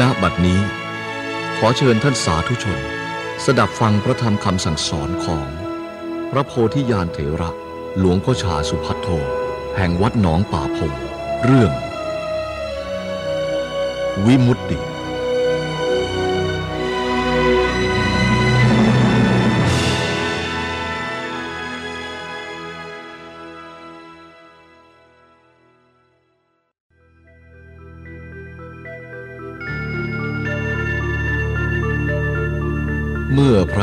[0.00, 0.60] ณบัดนี้
[1.58, 2.80] ขอเชิญท่านสาธุชน
[3.44, 5.46] สดับฟังพระธรรมคำสั่งสอนของ
[6.30, 7.50] พระโพธิญาณเถระ
[7.98, 9.08] หลวงพ่อชาสุพัทโท
[9.76, 10.92] แห่งวัดหนองป่าพง
[11.44, 11.72] เรื่อง
[14.26, 14.78] วิมุตติ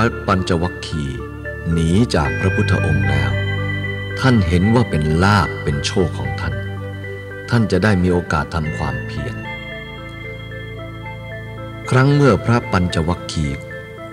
[0.01, 1.19] ระปัญจวัคคีย์
[1.71, 3.31] หนีจากพระพุทธองค์แล้ว
[4.19, 6.53] ท่านเห็นว่าเป็นลาบเป็นโชคของท่าน
[7.49, 9.35] ท่านจะได้มีโอกาสทำความเพียร
[11.89, 13.65] ครั้งเมื่อพระปัญจวัคคีย์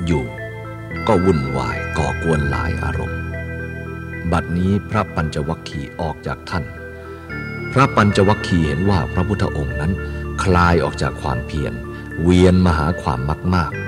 [0.07, 0.25] อยู่
[1.07, 3.21] ก็วุ่นวายก่อกวนหลายอารมณ์
[4.33, 6.65] บัดนี้พระปัญจวัคคีย์ออกจากท่าน
[7.73, 9.93] พระปัญจวัคคีย์เห็นว่าพระพุทธองค์นั้น
[10.45, 11.73] คลายออกจากความเพียร
[12.23, 13.21] เวียนมาหาความ
[13.55, 13.88] มากๆ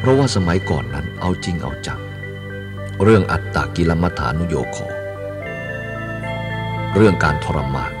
[0.00, 2.00] เพราะว่าสมัยก่อนนั้นเอาจริงเอาจัง
[3.04, 4.78] เรื่องอัตตากิลมัฐานุโยโค
[6.96, 7.92] เรื่องการทรมาน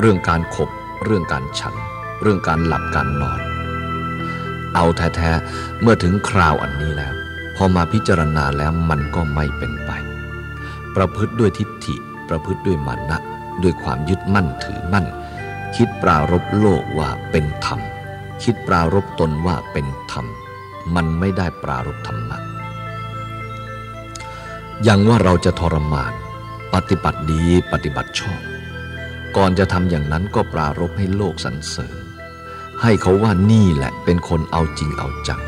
[0.00, 0.70] เรื่องการขบ
[1.04, 1.74] เรื่องการฉัน
[2.22, 3.40] เรื่องการหลับการนอน
[4.74, 7.14] เอาแท้ๆเมื่อถึงคราวอันนี้แล้ว
[7.56, 9.90] พอมาพิจารณาแล้วมันก็ไม่เป็นไป
[10.94, 11.96] ประพฤติด้วยทิฏฐิ
[12.28, 13.18] ประพฤติด้วยมานะ
[13.62, 15.06] ด้วยความยึดมั่นถือมั่น
[15.76, 17.80] คิดปรารบโลกว่าเป็นธรรม
[18.42, 20.26] คิดปรารบตนว่าเป็นธรรม
[20.94, 22.38] มันไม่ได้ปรารบธรรมะ
[24.84, 26.12] อย่างว่าเราจะทรมาน
[26.74, 28.42] ปฏิบัติดีปฏิบัติชอบ
[29.36, 31.96] ก่อนจะทำอย่างนั้นก็ปรารบให้โลกสรรเสริญ
[32.82, 35.42] ให้เขาว่านี่แหละเป็นคนเอาจริงเอาจัง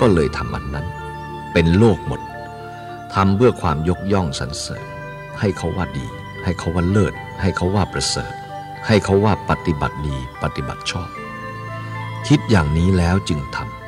[0.00, 0.86] ก็เลยทำอันนั้น
[1.52, 2.20] เป็นโลกหมด
[3.14, 4.84] ทำเพื่อความยกย่องสรรเสริญ
[5.40, 6.06] ให้เขาว่าดี
[6.44, 8.32] ให้เขาว่าเลิศ ให้เขาว่าประเสริฐ
[8.86, 11.10] ให้เขาว่าปฏิบัติดีปฏิบัติชอบ
[12.28, 13.79] คิดอย่างนี้แล้วจึงทำ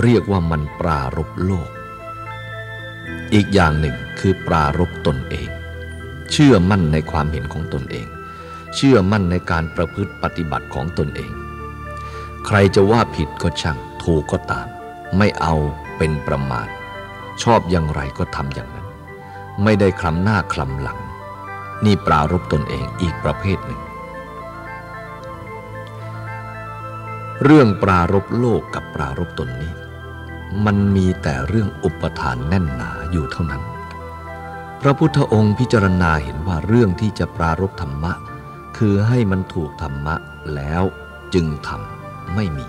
[0.00, 1.70] เรียกว่ามันปรารบโลก
[3.34, 5.48] อีกอย่างหนึ่งคือปรารบตนเอง
[6.32, 8.06] เชื่อมั่นในความเห็นของตนเอง
[8.74, 11.32] เชื่อมั่นในการประพฤติปฏิบัติของตนเอง
[12.46, 14.66] ใครจะว่าผิดก็ช่างถูกก็ตาม
[15.18, 15.54] ไม่เอา
[15.96, 16.68] เป็นประมาท
[17.42, 18.88] ชอบอย่างไรก็ทำอย่างนั้น
[19.62, 20.98] ไม่ได้คลำหน้าคลำหลัง
[21.84, 23.80] นี่ปรารบตนเองอีกประเภทหนึ่ง
[27.44, 29.72] เรื่องปรารบโลกกับปรารบตนนี้
[30.66, 33.62] มันมีแต่เรื่องอุปทานแน่นหนาอยู่เท่านั้น
[34.80, 38.12] พระพุทธองค์พิจารณาเห็นว่าเรื่องที่จะปรารบธรรมะ
[38.76, 40.14] คือให้มันถูกธรรมะ
[40.54, 40.82] แล้ว
[41.34, 42.66] จึงทำไม่มี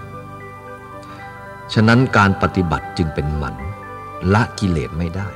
[1.74, 3.56] ฉะนั้นการปฏิบัติจึงเป็นหมัน
[4.34, 5.30] ละกิเลสไม่ได้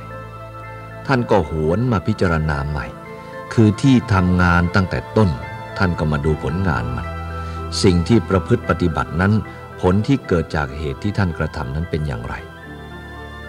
[1.06, 2.86] ท่านก็หวนมาพิจารณาใหม่
[3.52, 5.30] คือที่ทำงานตั้งแต่ต้น
[5.78, 7.06] ท่านก็มาดูผลงานมัน
[7.82, 9.32] สิ่งที่ประพฤติปฏิบัตินั้น
[9.80, 12.34] ผลที่เกิดจากเหตุที่ท่านกระทำนั้นเป็นอย่างไร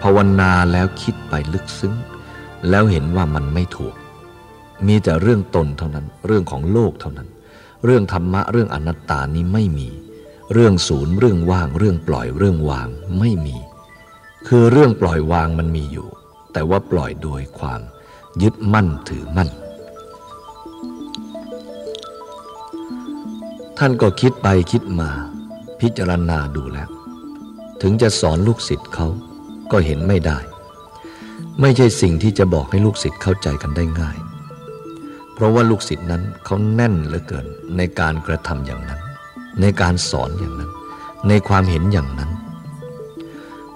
[0.02, 1.94] ภาวนาแล้วคิดไปลึกซึ้ง
[2.70, 3.94] แล้วเห็นว่ามันไม่ถูก
[4.86, 7.28] มีแต่เรื่องตนเท่านั้น เรื่องของโลกเท่านั้น
[7.84, 9.88] เรื่องธรรมะเรื่องอนัตตานี้ไม่มี
[10.52, 13.56] เรื่องศูนย์เรื่องว่าง เรื่องปล่อยเรื่องวางไม่มี
[14.48, 16.08] คือเรื่องปล่อยวางมันมีอยู่
[16.52, 17.80] แต่ว่าปล่อยโดยความ
[18.42, 19.50] ยึดมั่นถือมั่น
[23.78, 25.10] ท่านก็คิดไปคิดมา
[25.80, 26.88] พิจารณาดูแล้ว
[27.82, 29.06] ถึงจะสอนลูกศิษย์เขา
[29.72, 30.38] ก็เห็นไม่ได้
[31.60, 34.18] ไม่ใช่สิ่งที่จะบอกให้ลูกศิษย์เข้าใจกันได้ง่าย
[35.34, 37.46] เพราะว่าลูกศิษย์นั้นเขาแน่นเหลือเกิน
[37.76, 39.00] ในการกระทำอย่างนั้น
[39.60, 40.70] ในการสอนอย่างนั้น
[41.28, 42.30] ในความเห็นอย่างนั้น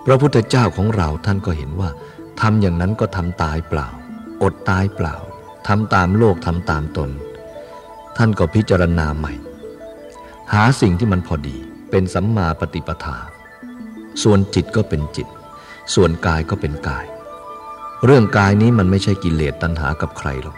[0.04, 1.90] พระพุทธเจ้าของเราท่านก็เห็นว่า
[2.40, 3.88] ทำอย่างนั้นก็ทำตายเปล่า
[4.42, 5.14] อดตายเปล่า
[5.68, 7.10] ทำตามโลกทำตามตน
[8.16, 9.32] ท่านก็พิจารณาใหม่
[10.52, 11.56] หาสิ่งที่มันพอดี
[11.96, 13.18] เป็นสัมมาปฏิปทา
[14.22, 15.28] ส่วนจิตก็เป็นจิต
[15.94, 17.06] ส่วนกายก็เป็นกาย
[18.04, 20.56] เรื่องกายนี้มันไม่ใช่กิเลสตัณหากับใครหรอก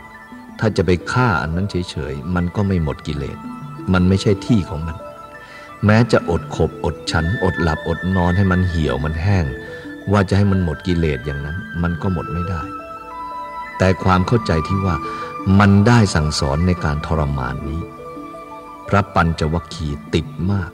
[0.60, 3.38] ถ้าจะไปฆ่าอันนั้นเฉยๆ มันก็ไม่หมดกิเลส
[3.92, 4.96] มันไม่ใช่ที่ของมัน
[5.84, 9.44] แม้จะอดขบอดฉัน อดหลับอดนอนให้มันเหี่ยวมันแห้ง
[10.12, 12.62] ว่าจะให้มันหมดกิเลสอย่างนั้น มันก็หมดไม่ได้
[13.78, 14.94] แต่ความเข้าใจที่ว่า
[15.58, 17.80] มันได้สั่งสอนในการทรมานนี้
[18.88, 20.70] พระปัญจวัคคีย์ติดมาก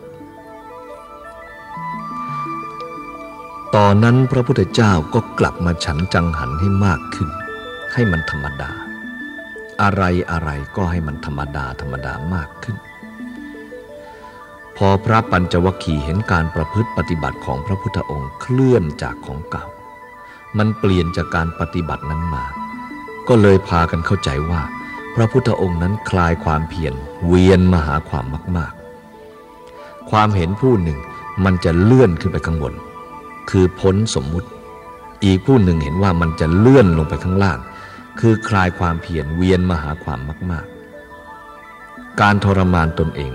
[3.78, 7.30] ตอนนั้นพระพุทธเจ้าก็กลับมาฉันจังหันให้มากขึ้น
[7.92, 8.70] ให้มันธรรมดา
[9.82, 12.76] อะไรอะไรก็ให้มันธรรมดาธรรมดามากขึ้น
[14.76, 19.66] พอพระปัญจวัคคีย์เห็นการประพฤติปฏิบัติของพระพุทธองค์เคลื่อนจากของเก่า
[20.58, 22.44] มันเปลี่ยนจากการปฏิบัตินั้นมา
[23.28, 24.62] ก็เลยพากันเข้าใจว่า
[25.14, 26.94] พระพุทธองค์นั้นคลายความเพียร
[27.26, 28.24] เวียนมาหาความ
[28.56, 28.72] มาก
[29.40, 30.98] ๆ ความเห็นผู้หนึ่ง
[31.44, 32.74] มันจะเลื่อนขึ้นไปข้างบน
[33.50, 34.48] คือพ้นสมมุติ
[35.24, 37.58] อีกผู้หนึ่งเห็นว่ามันจะเลื่อนลงไปข้างล่าง
[38.20, 40.66] คือคลายความเพียรเวียนมาหาความมาก
[41.42, 43.32] ๆ การทรมานตนเอง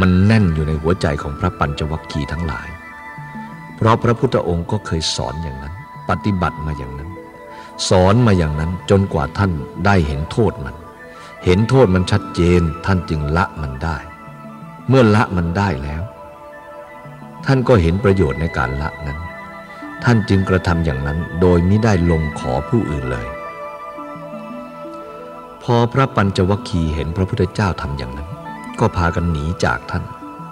[0.00, 2.68] มันแน่นอยู่ในหัวใจของพระปัญจวัคคีย์ทั้งหลาย
[3.76, 5.74] เพราะพระพุทธองค์ก็เคยสอนอย่างนั้น
[6.08, 7.10] ปฏิบัติมาอย่างนั้น
[7.88, 9.52] สอนมาอย่างนั้นจนกว่าท่าน
[9.86, 10.74] ได้เห็นโทษมัน
[11.44, 13.96] เห็นโทษมันชัดเจนท่านจึงละมันได้
[14.88, 16.02] เมื่อละมันได้แล้ว
[17.46, 19.18] ท่านก็เห็นประโยชน์ในการละนั้น
[20.04, 23.26] ท่านจึงกระทำอย่างนั้นโดยไม่ได้ลงขอผู้อื่นเลย
[25.62, 28.28] พอพระปัญจวัคคีย์เห็นพระพุทธเจ้าทำอย่างนั้น
[28.80, 30.04] ก็พากันหนีจากท่าน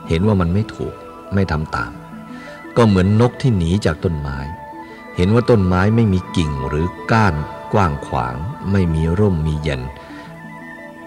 [0.09, 0.95] เห็นว่ามันไม่ถูก
[1.35, 1.93] ไม่ทำตาม
[2.77, 4.39] ก็เหมือนนกที่หนีจากต้นไม้
[5.17, 7.35] เห็นว่าต้นไม้ไม่มีกิ่งหรือก้าน
[7.73, 8.35] กว้างขวาง
[8.73, 9.83] ไม่มีร่มมีเย็น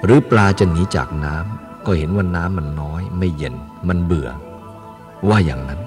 [0.03, 3.55] หรือปลาจะหนีจากน้ำก็เห็นว่าน้ำมันน้อย ไม่เย็น
[3.87, 4.29] มันเบื่อ
[5.29, 5.81] ว่าอย่างนั้น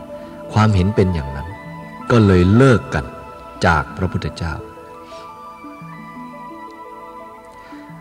[0.52, 1.48] ความเห็นเป็นอย่างนั้น
[2.10, 3.04] ก็เลยเลิกกัน
[3.66, 4.54] จากพระพุทธเจ้า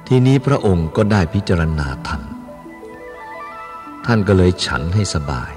[0.08, 2.22] ทีนี้พระองค์ก็ได้พิจารณาธรรม
[4.06, 5.52] ท่านก็เลยฉันให้สบาย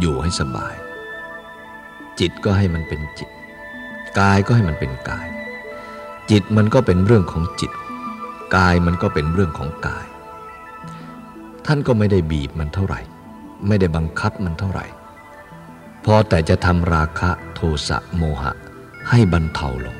[0.00, 0.74] อยู่ให้สบาย
[2.20, 3.30] จิตก็ให้มันเป็นจิต
[4.18, 5.26] กายก็ให้มันเป็นกาย
[6.30, 7.72] จิตมันก็เป็นเรื่องของจิต
[8.56, 10.06] กายมันก็เป็นเรื่องของกาย
[11.66, 13.00] ท่านก็ไม่ได้บีบมันเท่าไหร่
[13.68, 14.84] ไม่ได้บังคับมันเท่าไหร่
[16.04, 18.52] พอแต่จะทำราคะโทสะโมหะ
[19.10, 19.96] ให้บรรเทาลง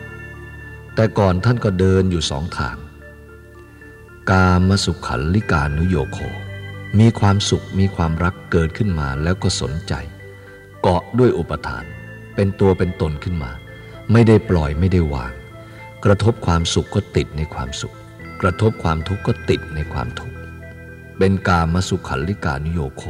[0.95, 2.77] แต่ก่อนท่านก็เดินอยู่สองทาง
[4.31, 6.19] กามสุขันลิกานุโยโค
[6.99, 9.95] มีความสุขมีความรักเกิดขึ้นมาแล้วก็สนใจ
[10.83, 11.85] เกาะด้วยอุปทาน
[12.35, 13.53] เป็นตัวเป็นตนขึ้นมา
[14.13, 15.33] ไม่ได้ปล่อยไม่ได้วาง
[16.05, 17.95] กระทบความสุขก็ติดในความสุข
[18.41, 20.35] กระทบความทุกข์ก็ติดในความทุกข์
[21.19, 23.05] เป็นกามสุขันลิกานุโยโค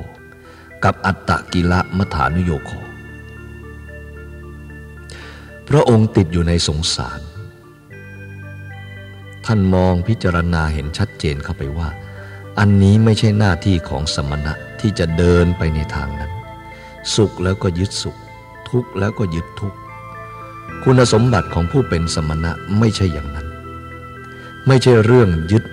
[0.84, 2.70] กับอัตตกิละมัฐานุโยโค
[5.68, 7.20] พระองค์ติดอยู่ในสงสาร
[9.46, 11.88] ท่านมองพิจารณาเห็นชัดเจนเข้าไปว่า
[12.58, 16.32] อันนี้ไม่ใช่หน้าที่ของสมณะที่จะเดินไปในทางนั้น
[17.14, 18.16] สุขแล้วก็ยึดสุข
[18.68, 19.78] ทุกข์แล้วก็ยึดทุกข์
[20.82, 23.46] คุณสมบัติของผู้เป็นสมณะไม่ใช่อย่างนั้น
[24.66, 25.64] ไม่ใช่เรื่องยึด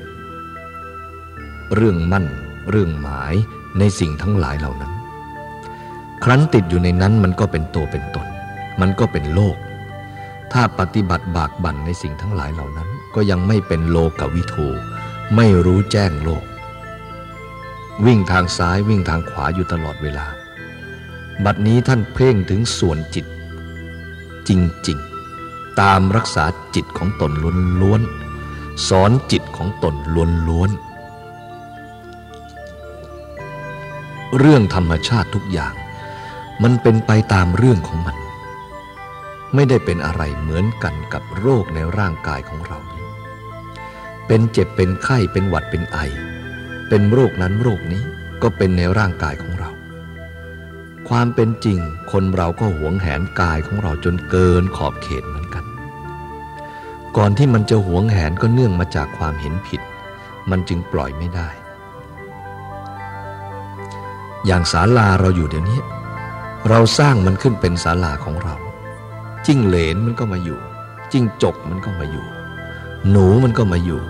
[1.76, 2.26] เรื่องมั่น
[2.72, 3.34] เรื่องหมาย
[3.80, 4.94] ในสิ่งทั้งหลายเหล่านั้น
[6.24, 8.28] ครั้นติดอยู่ในนั้นมันก็เป็นตัวเป็นตน
[8.82, 9.58] มันก็เป็นโลก
[10.54, 14.68] ถ้าปฏิบัติบากบั่นในสิ่งทั้งหลายเหล่านั้น ก็ยังไม่เป็นโลกวิทู
[15.36, 16.44] ไม่รู้แจ้งโลก
[18.06, 20.28] วิ่งทางซ้ายวิ่งทางขวาอยู่ตลอดเวลา
[21.46, 23.26] บัดนี้ท่านเพ่งถึงส่วนจิต
[24.48, 24.50] จ
[24.88, 27.32] ริงๆ ตามรักษาจิตของตน
[27.82, 29.96] ล้วนๆสอนจิตของตน
[30.48, 30.88] ล้วนๆ
[34.38, 35.74] เรื่องธรรมชาติทุกอย่าง
[36.64, 38.18] มันเป็นไปตามเรื่องของมัน
[39.56, 43.06] ไม่ได้เป็นอะไรเหมือนกันกับโรคในร่างกายของเรานี้
[44.28, 45.98] เป็นเจ็บเป็นไข้เป็นหวัดเป็นไอ
[46.90, 48.04] เป็นโรคนั้นโรคนี้
[48.42, 49.72] ก็เป็นในร่างกายของเรา
[51.10, 51.80] ความเป็นจริง
[52.12, 55.66] คนเราก็หวงแหนกายของเราจนเกินขอบเขตเหมือนกัน
[57.18, 59.82] ก่อนที่มันจะหวงแหนก็เนื่องมาจากความเห็นผิด
[60.50, 61.50] มันจึงปล่อยไม่ได้
[64.46, 65.80] อย่างศาลาเราอยู่เดี๋ยวนี้
[66.70, 68.56] เราสร้างมันขึ้นเป็นศาลาของเรา
[69.46, 70.60] จิ้งเหลนมันก็มาอยู่
[71.12, 72.26] จิ้งจกมันก็มาอยู่
[73.10, 74.02] หนูมันก็มาอยู่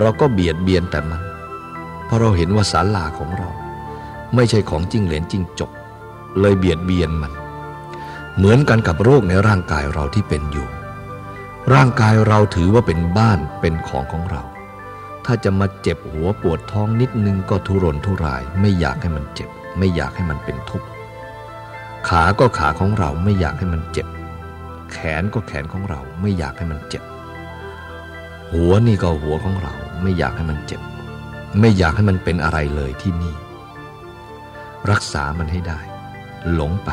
[0.00, 1.22] เราก็เบียดเบียนแต่มัน
[2.06, 3.48] เพราะเราเห็นว่าศาลาของเรา
[4.34, 5.70] ไม่ใช่ของจิ้งเหลนจิ้งจก
[6.40, 7.32] เลยเบียดเบียนมัน
[8.36, 10.66] เหมือนกันกับโรคในร่างกายเราที่เป็นอยู่
[11.74, 14.42] ร่างกายเราถือว่าเป็นบ้านเป็นของของเรา
[15.24, 20.86] ถ้าจะมาเจ็บหัวปวดท้องนิดนึงก็ทุรนทุราย ไม่อยากให้มันเจ็บ ไม่อยากให้มันเป็นทุกข์
[22.08, 24.06] ขาก็ขาของเราไม่อยากให้มันเจ็บ
[24.92, 27.02] แขนก็แขนของเราไม่อยากให้มันเจ็บ
[28.52, 30.80] หัวนี่ก็หัวของเราไม่อยากให้มันเจ็บ
[31.60, 33.34] ไม่อยากให้มันเป็นอะไรเลยที่นี่
[34.90, 35.80] รักษามันให้ได้
[36.54, 36.90] หลงไป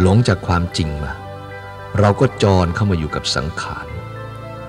[0.00, 1.12] หลงจากความจริงมา
[1.98, 3.86] เราก็จรเข้ามาอยู่กับสังขาร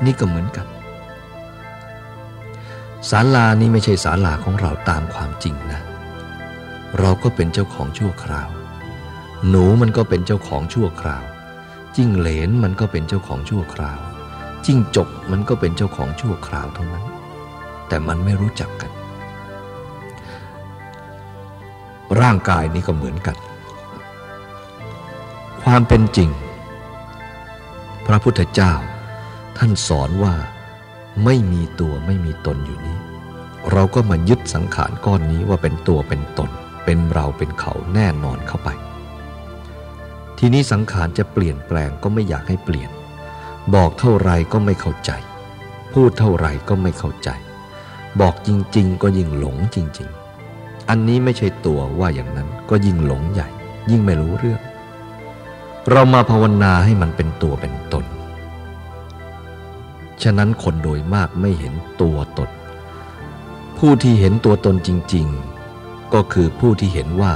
[0.05, 0.67] นี่ก็เหมือนกัน
[3.09, 5.81] ศาลานี้ไม่ใช่ศาลาของเราตามความจริงนะ
[6.99, 8.49] เราก็เป็นเจ้าของชั่วคราว
[9.49, 11.23] หนูมันก็เป็นเจ้าของชั่วคราว
[11.95, 13.99] จิ้งเหลนมันก็เป็นเจ้าของชั่วคราว
[14.65, 17.05] จิ้งจกมันก็เป็นเจ้าของชั่วคราวเท่านั้น
[17.87, 18.91] แต่มันไม่รู้จักกัน
[22.21, 23.37] ร่างกายนี้ก็เหมือนกัน
[25.63, 26.29] ความเป็นจริง
[28.07, 28.73] พระพุทธเจ้า
[29.57, 30.35] ท่านสอนว่า
[31.25, 32.97] ไม่มีตัวไม่มีตนอยู่นี้
[33.71, 36.49] เราก็มายึดสังขารก้อนนี้ว่าเป็นตัวเป็นตน
[36.85, 38.69] เป็นเราเป็นเขาแน่นอนเข้าไป
[40.43, 42.89] ทีนี้สังขารจะเปลี่ยนแปลงก็ไม่อยากให้เปลี่ยน
[43.75, 45.11] บอกเท่าไรก็ไม่เข้าใจ
[45.93, 47.29] พูดเท่าไรก็ไม่เข้าใจ
[48.21, 50.09] บอกจริง ๆ ก็ยิ่งหลงจริง
[50.49, 53.47] ๆ อันนี้ไม่ใช่ตัวว่าอย่างนั้นก็ยิ่งหลงใหญ่
[53.91, 54.61] ยิ่งไม่รู้เรื่อง
[55.89, 58.05] เรามาภาวนาให้มันเป็นตัวเป็นตน
[60.23, 62.49] ฉะนั้นคนโดยมากไม่เห็นตัวตน
[63.77, 65.27] ผู้ที่เห็นตัวตนจริง
[65.69, 67.31] ๆ ก็คือผู้ที่เห็นว่า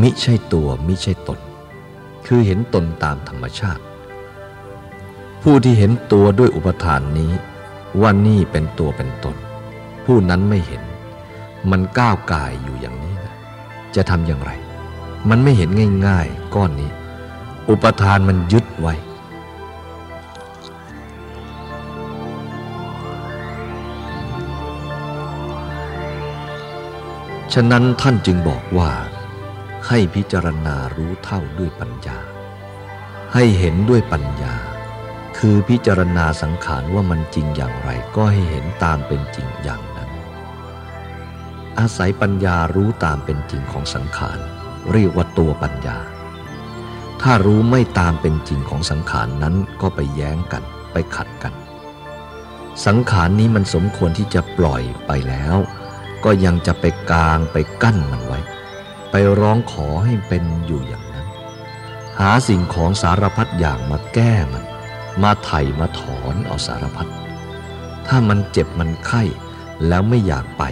[0.00, 1.40] มิใช่ตัวมิใช่ตน
[2.26, 3.82] คือเห็นตนตามธรรมชาติ
[5.42, 7.32] ผู้ที่เห็นตัวด้วยอุปทานนี้
[8.00, 9.36] ว่านี่เป็นตัวเป็นตน
[10.04, 10.82] ผู้นั้นไม่เห็น
[11.70, 13.34] มันก้าวกายอยู่อย่างนี้นะ
[13.94, 14.52] จะทำอย่างไร
[15.28, 15.70] มันไม่เห็น
[16.06, 16.90] ง่ายๆ ก้อนนี้
[17.70, 18.94] อุปทานมันยึดไว้
[27.54, 28.90] ฉะนั้นท่านจึงบอกว่า
[29.88, 32.18] ให้พิจารณารู้เท่าด้วยปัญญา
[33.34, 34.54] ให้เห็นด้วยปัญญา
[35.38, 40.10] คือพิจารณาสังขารว่ามันจริงอย่างไรก็ให้เห็นตามเป็นจริงอย่างนั้น
[41.78, 44.38] อาศัยปัญญารู้ตามเป็นจริงของสังขาร
[44.92, 45.98] เรียกว่าตัวปัญญา
[47.22, 50.62] ถ้ารู้ไม่ตามเป็นจริงของสังขารนั้นก็ไปแย้งกัน
[50.92, 51.54] ไปขัดกัน
[52.86, 55.56] สังขารนี้มันสมควรที่จะปล่อยไปแล้ว
[56.24, 58.38] ก็ยังจะไปกลางไปกั้นมันไว้
[59.16, 61.26] ไปร้องขอให้เป็นอยู่อย่างนั้น
[62.18, 64.64] หาสิ่งของสารพัดอย่างมาแก้มัน
[65.22, 67.10] มาไถ่มาถอนเอาสารพัด
[68.06, 69.22] ถ้ามันเจ็บมันไข้
[69.88, 70.62] แล้วไม่อยากไป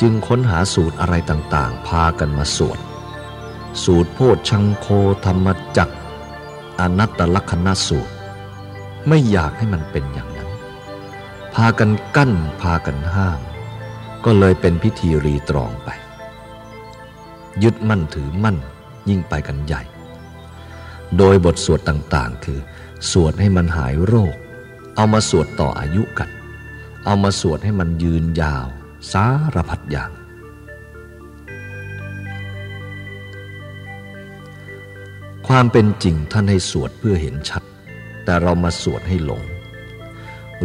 [0.00, 2.78] จึงค้นหาสูตรอะไรต่างๆ พากันมาสวด
[3.84, 4.86] สูตรโพชชังโค
[5.24, 5.90] ธรรมจัก
[6.80, 8.14] อนัตตลักษณสูตร
[9.08, 10.50] ไม่อยากให้มันเป็นอย่างนั้น
[11.54, 13.40] พากันกั้นพากันห้าม
[14.24, 15.90] ก็เลยเป็นพิธีรีตรองไป
[17.62, 18.56] ยึดมั่นถือมั่น
[19.08, 19.82] ยิ่งไปกันใหญ่
[21.18, 22.58] โดยบทสวดต่างๆ คือ
[23.10, 24.34] สวดให้มันหายโรค
[24.96, 26.30] เอามาสวดต่ออายุกัน
[27.04, 28.66] เอามาสวดให้มันยืนยาว
[29.12, 30.10] สารพัดอย่าง
[35.46, 37.62] ความเป็นจริงท่านให้สวดเพื่อเห็นชัด
[38.24, 39.42] แต่เรามาสวดให้หลง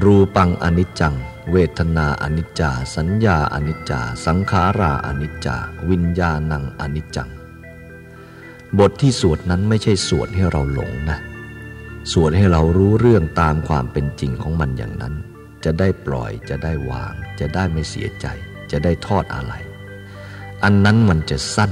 [0.04, 1.16] รูปังอนิจจัง
[1.52, 5.58] เวทนาอนิจจา สัญญาอนิจจา สังขาราอนิจจา
[5.90, 7.30] วิญญาณังอนิจจัง
[8.80, 11.20] บทที่สวดนั้นไม่ใช่สวดให้เราหลงนะ
[12.14, 15.16] สวดให้เรารู้เรื่องตามความเป็นจริงของมันอย่างนั้น
[15.64, 18.28] จะได้ปล่อยจะได้วาง จะได้ไม่เสียใจ
[18.72, 19.54] จะได้ทอดอะไร
[20.64, 21.72] อันนั้นมันจะสั้น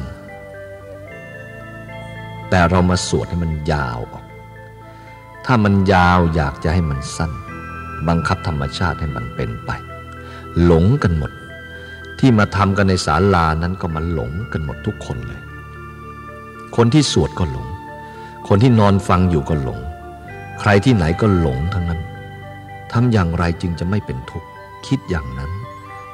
[2.50, 4.26] แต่เรามาสวดให้มันยาวออก
[5.46, 7.32] ถ้ามันยาวอยากจะให้มันสั้น
[8.08, 9.72] บังคับธรรมชาติให้มันเป็นไป
[10.64, 11.32] หลงกันหมด
[12.20, 15.42] ที่มาทำกันในศาลานั้นก็มาหลงกันหมดทุกคนเลย
[16.76, 17.68] คนที่สวดก็หลง
[18.48, 19.80] คนที่นอนฟังอยู่ก็หลง
[20.60, 22.02] ใครที่ไหนก็หลงทั้งนั้น
[22.92, 24.48] ทำอย่างไรจึงจะไม่เป็นทุกข์
[24.88, 25.52] คิดอย่างนั้น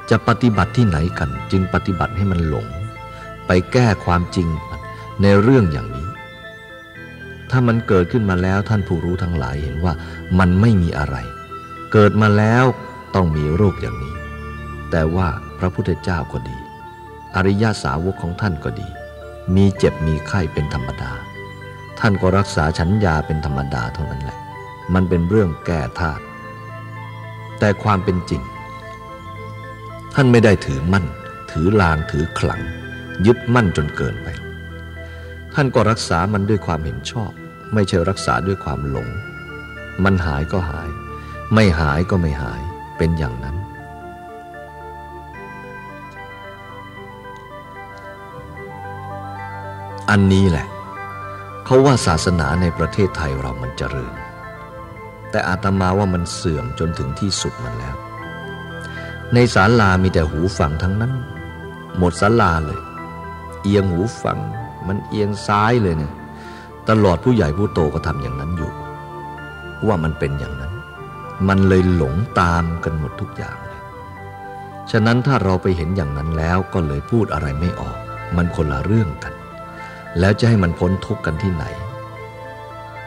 [0.10, 2.68] จะปฏิบัติที่ไหนกัน จึงปฏิบัติให้มันหลง
[3.48, 4.48] ไปแก้ความจริง
[5.22, 6.08] ในเรื่องอย่างนี้
[7.50, 9.94] ถ้ามันเกิดขึ้นมาแล้วท่านผู้รู้ทั้งหลายเห็นว่า
[10.40, 11.16] มันไม่มีอะไร
[11.96, 12.66] เกิดมาแล้ว
[13.16, 14.16] ต้องมีโรคอย่างนี้
[14.92, 15.28] แต่ว่า
[15.60, 16.58] พระพุทธเจ้าก็ดี
[17.36, 18.88] อริยาสาวกของท่านก็ดี
[19.56, 21.12] มีเจ็บมีไข้เป็นธรรมดา
[22.00, 24.40] ท่านก็รักษาฉันยาเป็นธรรมดาเท่านั้นแหละ
[24.94, 26.24] มันเป็นเรื่องแก้ธาตุ
[27.60, 28.42] แต่ความเป็นจริง
[30.14, 31.06] ท่านไม่ได้ถือมั่น
[31.52, 32.62] ถือลางถือขลัง
[33.26, 34.28] ยึดมั่นจนเกินไป
[35.54, 37.32] ท่านก็รักษามันด้วยความเห็นชอบ
[37.74, 39.08] ไม่ใช่รักษาด้วยความหลง
[40.04, 40.90] มันหายก็หาย
[41.54, 42.62] ไม่หายก็ไม่หาย
[42.98, 43.58] เป็นอย่างนั้น
[50.10, 50.68] อันนี้แหละ
[51.66, 54.14] เขาว่าศาสนาในประเทศไทยเรามันเจริญ
[55.30, 57.96] แต่อาตมาว่ามันเสื่อมจนถึงที่สุดมันแล้ว
[59.34, 61.14] ในศาลามีแต่หูฟังทั้งนั้น
[61.98, 62.82] หมดศาลาเลย
[63.62, 64.40] เอียงหูฟัง
[64.88, 66.14] มันเอียงซ้ายเลยเนี่ย
[66.90, 68.72] ตลอดผู้ใหญ่ผู้โตก็ทำอย่างนั้นอยู่
[69.88, 70.63] ว่ามันเป็นอย่างนั้น
[71.48, 73.82] มันเลยหลงตามกันหมดทุกอย่างเลย
[74.92, 77.98] ฉะนั้นถ้าเราไปเห็นอย่างนั้นแล้วก็เลยพูดอะไรไม่ออก
[78.36, 79.34] มันคนละเรื่องกัน
[80.20, 81.66] แล้วจะให้มันพ้นทุกข์กันที่ไหน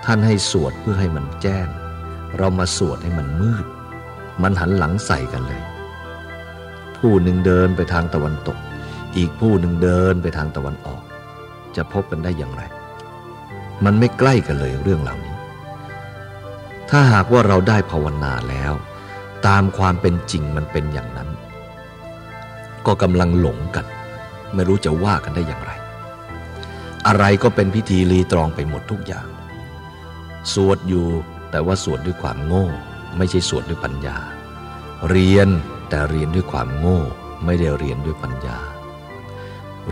[0.05, 1.69] ท่านให้สวดเพื่อให้มันแจ้ง
[2.39, 3.67] เรามาสวดให้มันมืด
[4.43, 5.63] มันหันหลังใส่กันเลย
[6.97, 8.59] ผู้หนึ่งเดินไปทางตะวันตก
[9.17, 11.03] อีกผู้หนึ่งเดินไปทางตะวันออก
[11.77, 12.63] จะพบกันได้อย่างไร
[13.85, 15.36] มันไม่ใกล้กันเลยเรื่องเหล่านี้
[16.91, 18.73] ถ้าหากว่าเราได้ภาวนาแล้ว
[19.47, 21.31] ตามความเป็นจริงมันเป็นอย่างนั้น
[22.87, 23.87] ก็กำลังหลงกัน
[24.55, 25.73] ไม่รู้จะว่ากันได้อย่างไร
[27.07, 29.29] อะไรก็เป็นพิธีรีตรองไปหมดทุกอย่าง
[30.55, 31.07] สวดอยู่
[31.51, 32.67] แต่ว่าสวดด้วยความโง่
[33.17, 34.17] ไม่ใช่สวดด้วยปัญญา
[35.09, 35.49] เรียน
[35.89, 37.01] แต่เรียนด้วยความโง่
[37.45, 38.59] ไม่ได้เรียนด้วยปัญญา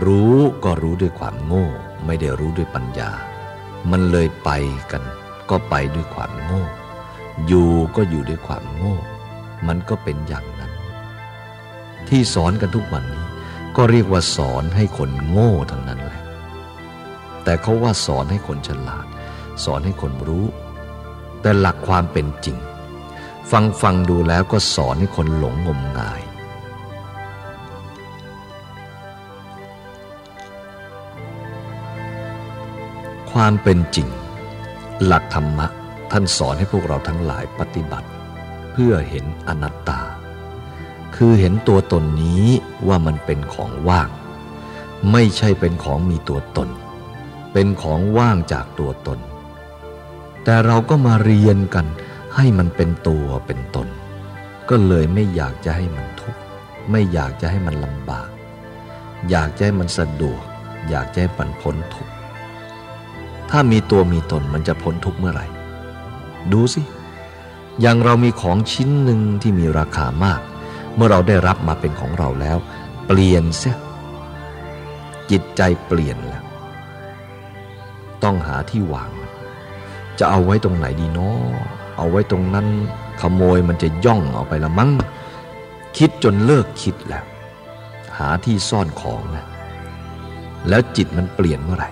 [0.05, 1.67] รู้ก็รู้ด้วยความโง่
[2.05, 3.11] ไม่ได้รู้ด้วยปัญญา
[3.91, 4.49] มันเลยไป
[4.91, 5.03] กัน
[5.49, 6.63] ก็ไปด้วยความโง่
[7.47, 8.95] อยู่ก็อยู่ด้วยความโง่
[9.67, 10.71] มันก็เป็นอย่างนั้น
[12.09, 13.25] ที่สอนกันทุกวันนี้
[13.75, 16.21] ก็เรียกว่าสอนให้คนโง่ทั้งนั้นแหละ
[17.43, 19.05] แต่เขาว่าสอนให้คนฉลาด
[19.63, 20.45] สอนให้คนรู้
[21.41, 22.57] แต่หลักความเป็นจริง
[23.51, 26.21] ฟังฟังดูแล้วก็สอนให้คนหลงงมงาย
[33.31, 34.07] ความเป็นจริง
[35.05, 35.67] หลักธรรมะ
[36.11, 38.09] ท่านสอนให้พวกเราทั้งหลายปฏิบัติ
[38.71, 40.01] เพื่อเห็นอนัตตา
[41.15, 42.45] คือเห็นตัวตนนี้
[42.87, 44.09] ว่ามันเป็นของว่าง
[45.11, 46.69] ไม่ใช่เป็นของมีตัวตน
[47.53, 49.19] เป็นของว่างจากตัวตน
[50.43, 51.85] แต่เราก็มาเรียนกัน
[52.35, 53.87] ให้มันเป็นตัวเป็นตน
[54.69, 56.39] ก็เลยไม่อยากจะให้มันทุกข์
[56.91, 58.29] ไม่อยากจะให้มันลำบาก
[59.29, 60.41] อยากจะให้มันสะดวก
[60.89, 62.13] อยากจะให้มันพ้นทุกข์
[63.49, 65.45] ถ้ามีตัวมีตนมันจะพ้นทุกข์เมื่อไหร่
[66.53, 66.81] ดูสิ
[67.81, 70.41] อย่างเรามีของชิ้นหนึ่งที่มีราคามาก
[70.95, 72.57] เมื่อเราได้รับมาเป็นของเราแล้ว
[73.05, 73.77] เปลี่ยนเสีย
[75.31, 76.43] จิตใจเปลี่ยนแล้ว
[78.23, 79.11] ต้องหาที่วาง
[80.19, 81.39] จะเอาไว้ตรงไหนดีเนาะ
[81.97, 82.67] เอาไว้ตรงนั้น
[83.21, 84.91] ขโมยมันจะย่องเอาไปละมั้ง
[85.97, 87.25] คิดจนเลิกคิดแล้ว
[88.17, 89.45] หาที่ซ่อนของนะ
[90.69, 91.89] แล้วจิตมันเปลี่ยนเมื่อไหร่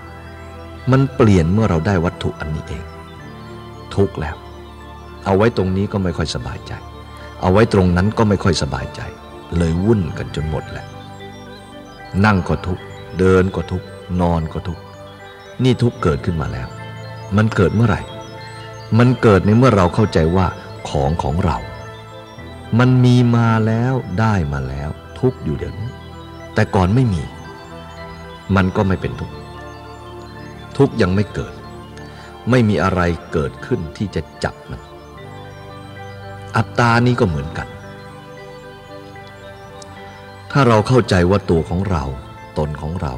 [0.91, 2.83] มันเปลี่ยนเมื่อเราได้วัตถุอันนี้เอง
[3.95, 4.35] ทุกแล้ว
[5.25, 6.73] เอาไว้ตรงนี้ก็ไม่ค่อยสบายใจ
[7.41, 9.01] เอาไว้ตรงนั้นก็ไม่ค่อยสบายใจ
[9.57, 10.85] เลยวุ่นกันจนหมดแหละ
[12.25, 12.79] นั่งก็ทุก
[13.19, 13.83] เดินก็ทุก
[14.21, 14.79] นอนก็ทุก
[15.63, 16.67] นี่ทุกเกิดขึ้นมาแล้ว
[17.37, 18.01] มันเกิดเมื่อไหร่
[18.97, 20.47] มันเกิดในเมื่อเราเข้าใจว่า
[20.89, 21.57] ของของเรา
[22.79, 25.89] มันมีมาแล้วได้มาแล้ว ทุกอยู่เดี๋ยวนี้
[26.53, 27.23] แต่ก่อนไม่มี
[28.55, 29.31] มันก็ไม่เป็นทุก
[30.77, 31.53] ทุกยังไม่เกิด
[32.49, 33.01] ไม่มีอะไร
[33.33, 34.81] เกิดขึ้นที่จะจับมัน
[36.55, 37.67] อัตตานี้ก็เหมือนกัน
[40.51, 42.03] ถ้าเราเข้าใจว่าตัวของเรา
[42.57, 43.13] ตนของเรา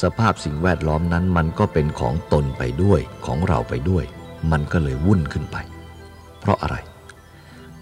[0.00, 4.04] สภาพสิ่งแวดล้อมนั้นมันก็เป็นของตนไปด้วยของเราไปด้วย
[4.50, 5.56] มันก็เลยวุ่นขึ้นไป
[6.40, 6.76] เพราะอะไร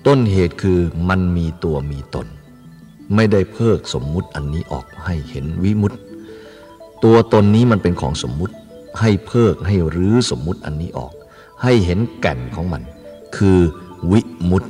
[0.06, 2.26] ต้นเหตุคือมันมีตัวมีตน
[3.14, 5.96] ไม่ได้เพิกสมมุติอันนี้ออกให้เห็นวิมุตต
[7.04, 8.54] ตัวตนนี้มันเป็นของสมมุติ
[9.00, 11.12] ให้เพิกให้รื้อสมมุติอันนี้ออก
[11.62, 12.82] ให้เห็นแก่นของมัน
[13.36, 13.58] คือ
[14.10, 14.20] วิ
[14.50, 14.66] มุตต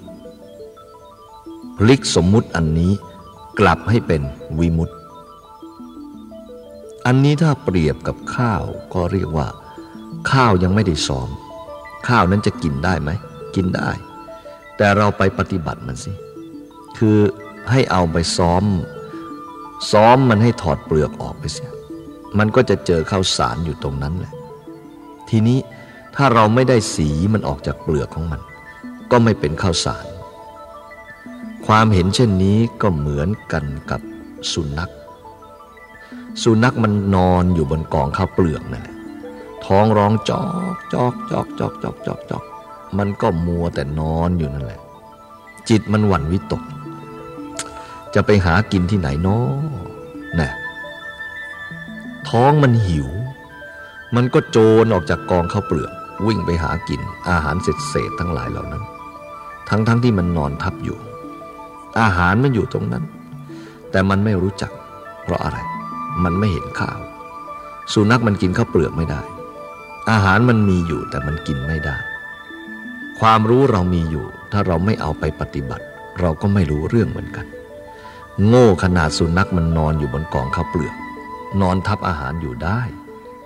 [1.78, 2.92] พลิกสมมุติอันนี้
[3.58, 4.22] กลับให้เป็น
[4.58, 4.92] วิมุตต
[7.06, 8.62] อันนี้ถ้าเปรียบกับข้าว
[8.94, 9.48] ก็เรียกว่า
[10.32, 11.28] ข้าวยังไม่ได้ซ้อม
[12.08, 13.10] ข้าวนั้นจะกินได้ไหม
[13.54, 13.90] กินได้
[14.76, 16.12] แต่เราไปปฏิบัติมันสิ
[16.98, 17.18] คือ
[17.70, 18.64] ให้เอาไปซ้อม
[19.92, 21.70] ซ้อมมันให้ถอดเปลือกออกไปเสีย
[22.38, 24.34] มันก็จะเจอข้าวสารอยู่ตรงนั้นแหละ
[25.28, 25.58] ทีนี้
[26.16, 28.40] ถ้าเราไม่ได้สีมันออกจากเปลือกของมัน
[29.10, 30.04] ก็ไม่เป็นข้าวสาร
[31.72, 34.00] ความเห็นเช่นนี้ก็เหมือนกันกับ
[34.52, 34.92] สุนัข
[36.42, 38.96] สุนัขมันนอนอยู่บนกองข้าวเปลือกนั่นแหละ
[39.64, 42.44] ท้องร้องจอกจอกจอกจอกจอกจอกจอก
[42.98, 44.80] มันก็มัวแต่นอนอยู่นั่นแหละ
[45.68, 46.62] จิตมันหวั่นวิตก
[48.14, 49.46] จะไปหากินที่ไหนนาะ
[50.40, 50.50] นะ
[52.28, 53.08] ท้องมันหิว
[54.16, 55.92] มันก็โจรออกจากกองข้าวเปลือก
[56.26, 57.00] วิ่งไปหากิน
[57.30, 58.82] อาหารเศษเศษทั้งหลายเหล่านั้น
[59.68, 60.98] ทั้งทั้งที่มันนอนทับอยู่
[62.00, 63.04] อาหารมันอยู่ตรงนั้น
[63.90, 64.72] แต่มันไม่รู้จัก
[65.22, 65.58] เพราะอะไร
[66.24, 66.98] มันไม่เห็นข้าว
[67.92, 69.22] สุนัขมันกินข้าวเปลือกไม่ได้
[70.10, 71.96] อาหารมันมีอยู่แต่มันกินไม่ได้
[73.20, 75.84] ความรู้เรามีอยู่ ถ้าเราไม่เอาไปปฏิบัติ
[76.20, 77.46] เราก็ไม่รู้เรื่องเหมือนกัน
[78.46, 80.94] โง่ขนาดสุนัขมันนอนอยู่บนกองข้าวเปลือก
[81.60, 82.80] นอนทับอาหารอยู่ได้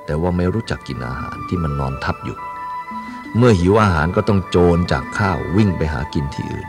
[0.06, 2.38] แต่ว่าไม่รู้จักกินอาหารที่มันนอนทับอยู่
[3.36, 6.68] เมื่อหิวอาหารก็ต้องโจรจากข้าววิ่งไปหากินที่อื่น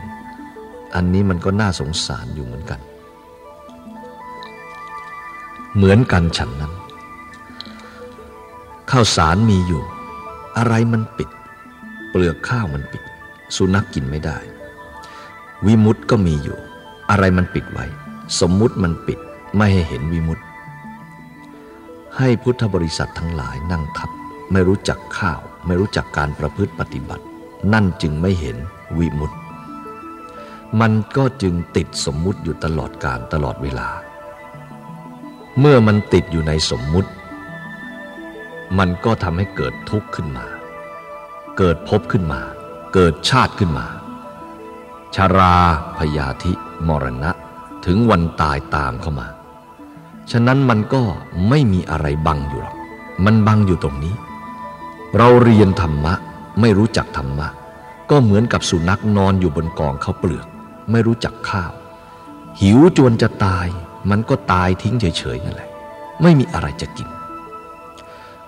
[0.94, 2.80] อันนี้มันก็น่าสงสารอยู่เหมือนกัน
[5.76, 6.72] เหมือนกันฉันนั้น
[8.90, 9.82] ข้าวสารมีอยู่
[10.56, 11.28] อะไรมันปิด
[12.10, 13.02] เปลือกข้าวมันปิด
[13.56, 14.38] สุนัขกกินไม่ได้
[15.66, 16.58] วิมุตก็มีอยู่
[17.10, 17.86] อะไรมันปิดไว้
[18.40, 19.18] สมมุติมันปิด
[19.56, 20.38] ไม่ให้เห็นวิมุต
[22.18, 24.10] ให้พุทธบริษัททั้งหลายนั่งทับ
[24.52, 27.24] ไม่รู้จักข้าว ไม่รู้จักการประพฤติปฏิบัติ
[27.72, 28.56] นั่นจึงไม่เห็น
[28.98, 29.32] วิมุต
[30.80, 33.88] มันก็จึงติดสมมุติอยู่ตลอดการตลอดเวลา
[35.60, 37.10] เมื่อมันติดอยู่ในสมมุติ
[38.78, 40.46] มันก็ทำให้เกิดทุกข์ขึ้นมา
[41.58, 42.40] เกิดภพขึ้นมา
[42.94, 43.86] เกิดชาติขึ้นมา
[45.14, 45.56] ชารา
[45.98, 46.52] พยาธิ
[46.88, 47.30] มรณะ
[47.86, 49.28] ถึงวันตายตามเข้ามา
[50.30, 51.02] ฉะนั้นมันก็
[51.48, 52.76] ไม่มีอะไรบังอยู่หรอก
[53.24, 54.14] มันบังอยู่ตรงนี้
[55.16, 56.14] เราเรียนธรรมะ
[56.60, 57.48] ไม่รู้จักธรรมะ
[58.10, 60.46] ก็เหมือนกับสุนัขนอนอยู่บนกองข้าวเปลือก
[60.90, 61.72] ไม่รู้จักข้าว
[62.60, 63.66] หิวจนจะตาย
[64.10, 65.70] มันก็ตายทิ้งเฉยๆนั่นแหละ
[66.22, 67.08] ไม่มีอะไรจะกิน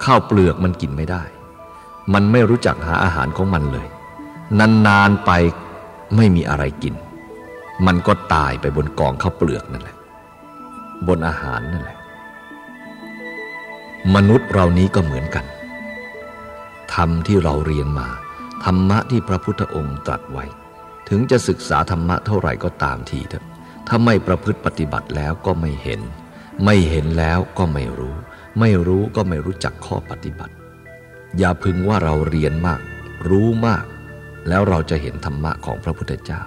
[0.04, 1.22] ข้าวเปลือกมันกินไม่ได้
[2.14, 3.88] มันไม่รู้จักหาอาหารของมันเลย
[4.86, 5.30] นานๆไป
[6.16, 6.94] ไม่มีอะไรกิน
[7.86, 9.96] มันก็ตายไปบนกองข้าวเปลือกนั่นแหละ
[11.06, 11.98] บนอาหารนั่นแหละ
[14.14, 15.44] มนุษย์เรานี้ก็เหมือนกัน
[16.94, 18.08] ธรรมที่เราเรียนมา
[18.64, 20.44] ธรรมะที่พระพุทธองค์ตรัสไว้
[21.08, 23.44] ถึงจะศึกษาธรรมะเท่าไหร่ก็ตามทีเถอะ
[23.88, 26.00] ถ้าไม่ประพฤติปฏิบัติแล้วก็ไม่เห็น
[26.64, 28.14] ไม่เห็นแล้วก็ไม่รู้
[28.60, 30.54] ไม่รู้ก็ไม่รู้จักข้อปฏิบัติ
[31.38, 32.80] อย่าพึงว่าเราเรียนมาก
[33.28, 33.84] รู้มาก
[34.48, 36.42] แล้วเราจะเห็นธรรมะของพระพุทธเจ้า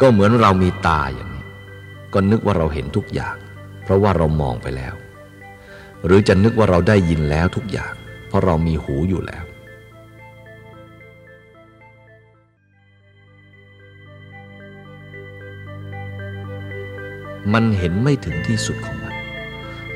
[0.00, 1.44] ก็เหมือนเรามีตาอย่างนี้
[2.12, 3.36] ก็นึกว่าเราเห็นทุกอย่าง
[3.84, 4.94] เพราะว่าเรามองไปแล้ว
[6.04, 7.94] หรือจะนึกว่าเราได้ยินแล้วทุกอย่าง
[8.28, 9.44] เพราะเรามีหูอยู่แล้ว
[17.52, 19.14] มันเห็นไม่ถึงที่สุดของมัน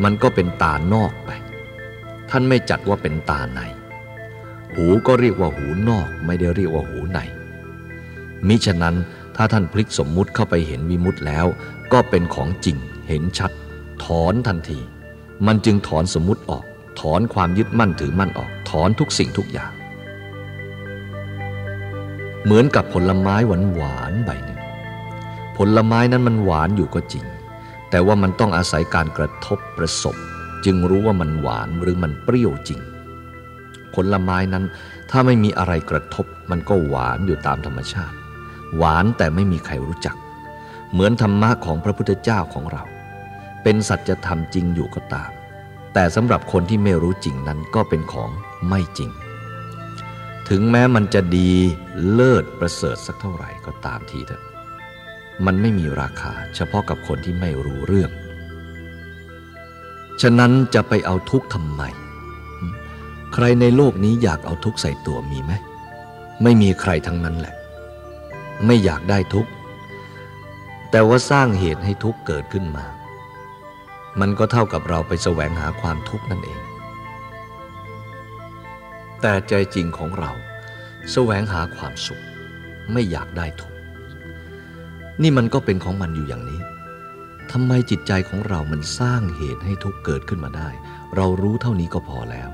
[0.02, 1.30] มันก็เป็นตานอกไป
[2.30, 3.60] ท่านไม่จัดว่าเป็นตาใน
[4.74, 7.18] หูก็เรียกว่าหูนอกไม่ได้เรียกว่าหูใน
[8.48, 8.96] มิฉะนั้น
[9.36, 11.46] ถ้าท่านพลิกสมมุติเข้าไปเห็นวิมุตแล้ว
[11.92, 12.76] ก็เป็นของจริง
[13.08, 13.52] เห็นชัด
[14.04, 14.80] ถอนทันที
[15.46, 16.64] มันจึงถอนสมมุติออก
[17.00, 19.72] ถอนความยึดมั่นถือมั่นออก ถอนทุกสิ่งทุกอย่าง
[22.44, 24.60] เหมือนกับผลไม้หวานหวานๆใบหนึ่ง
[25.56, 27.24] ผลไม้นั้นมันหวานอยู่ก็จริง
[27.94, 30.16] แต่ว่ามันต้องอาศัยการกระทบประสบ
[30.64, 32.80] จึงรู้ว่ามันหวานหรือมันเปรี้ยวจริง
[33.94, 34.64] ผลไม้นั้น
[35.10, 38.16] ถ้าไม่มีอะไรกระทบ มันก็หวานอยู่ตามธรรมชาติ
[38.76, 40.16] หวานแต่ไม่มีใครรู้จัก
[40.92, 42.84] เหมือนธรรมะของพระพุทธเจ้าของเรา
[43.62, 45.30] เป็นสัจธรรมจริงอยู่ก็ตาม
[45.94, 48.30] แต่สำหรับคนที่ไม่รู้จริงนั้นก็เป็นของ
[48.68, 49.10] ไม่จริง
[50.48, 51.50] ถึงแม้มันจะดี
[52.10, 54.53] เลิศประเสริฐสักเท่าไหร่ก็ตามทีเถอะ
[55.46, 58.10] มันไม่มีราคาเฉพาะกับคนที่ไม่รู้เรื่อง
[60.22, 61.82] ฉะนั้นจะไปเอาทุกข์ทำไม
[63.34, 65.52] ใครในโลกนี้อยากเอาทุกข์ใส่ตัวมีไหม
[66.42, 67.54] ไม่มีใครทั้งนั้นแหละ
[68.66, 69.50] ไม่อยากได้ทุกข์
[70.90, 72.84] แต่ว่าสร้างเหตุให้ทุกข์เกิดขึ้นมา
[74.20, 76.60] มันก็เท่ากับเราไปแสวงหาความทุกข์นั่นเอง
[79.20, 80.32] แต่ใจจริงของเรา
[81.12, 82.22] แสวงหาความสุข
[82.92, 83.73] ไม่อยากได้ทุกข์
[85.22, 86.60] นี่มันก็เป็นของมันอยู่อย่างนี้
[87.52, 90.68] ทำไมจิตใจของเรามันสร้างเหตุให้ทุกข์เกิดขึ้นมาได้
[91.16, 92.50] เรารู้เท่านี้ก็พอแล้ว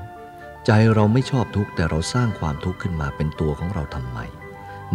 [0.65, 4.19] ใจเราไม่ชอบทุกข์แต่เราสร้างความทุกข์ขึ้นมาเป็นตัวของเราทำไม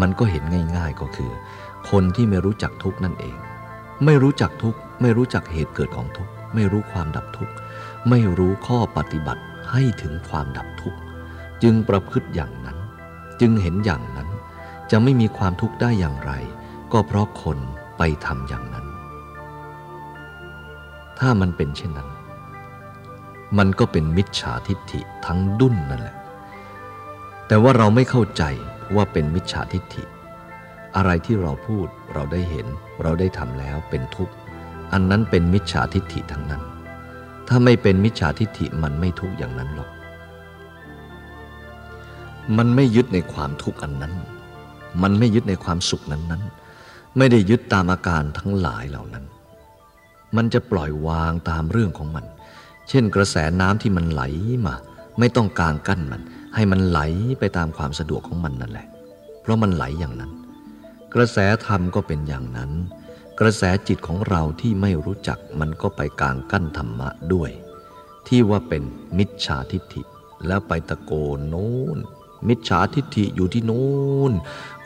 [0.00, 0.42] มันก็เห็น
[0.76, 1.32] ง่าย ๆก็คือ
[1.90, 3.36] คนที่ไม่รู้จักทุกข์นั่นเอง
[4.04, 7.52] ไม่รู้จักทุกข์ไม่รู้จักเหตุเกิดของทุกข์ไม่รู้ความดับทุกข์
[8.08, 10.98] ไม่รู้ข้อปฏิบัติให้ถึงความดับทุกข์
[11.62, 12.78] จึงประพฤติอย่างนั้น
[13.40, 14.28] จึงเห็นอย่างนั้น
[14.90, 16.32] จะไม่มีความทุกข์ได้อย่างไร
[16.92, 17.58] ก็เพราะคน
[17.98, 18.86] ไปทำอย่างนั้น
[21.18, 22.08] ถ้ามันเป็นเช่นนั้น
[23.58, 26.16] มันก็เป็นมิจฉาทิฏฐิทั้งดุ้นนั่นแหละ
[27.46, 28.42] แต่ว่าเราไม่เข้าใจ
[28.96, 30.04] ว่าเป็นมิจฉาทิฏฐิ
[30.96, 32.66] อะไรที่เราพูดเราได้เห็น
[33.02, 34.34] เราได้ทำแล้วเป็นทุกข์
[34.92, 36.62] อันนั้นเป็นมิจฉาทิฏฐิทั้งนั้น
[37.48, 39.90] ถ้าไม่เป็นมิจฉาทิฏฐิมันไม่ทุกข์อย่างนั้นหรอก
[42.56, 44.14] มันไม่ยึดในความทุกข์อันนั้น
[45.02, 46.65] มันไม่ยึดในความสุขนั้นๆ
[47.18, 49.24] ไม่ได้ยึดตามอาการทั้งหลายเหล่านั้น
[50.36, 52.24] มันจะปล่อยวางตามเรื่องของมัน
[52.88, 54.22] เช่นกระแสน้ำที่มันไหล
[54.66, 54.74] มา
[55.18, 56.22] ไม่ต้องกางกั้นมัน
[56.54, 57.00] ให้มันไหล
[57.38, 58.86] ไปตามความสะดวกของมันนั่นแหละ
[59.42, 60.32] เพราะมันไหลอย่างนั้น
[61.14, 62.70] กระแสธรรมก็เป็นอย่างนั้น
[63.40, 67.50] กระแสจิตของเราที่ไม่รู้จักมันก็ไปกางกั้นธรรมะด้วย
[68.28, 68.82] ที่ว่าเป็น
[69.18, 70.02] มิจฉาทิฏฐิ
[70.46, 71.98] แล้วไปตะโกนโน้น
[72.48, 73.86] มิจฉาทิฏฐิอยู่ที่โน้
[74.30, 74.32] น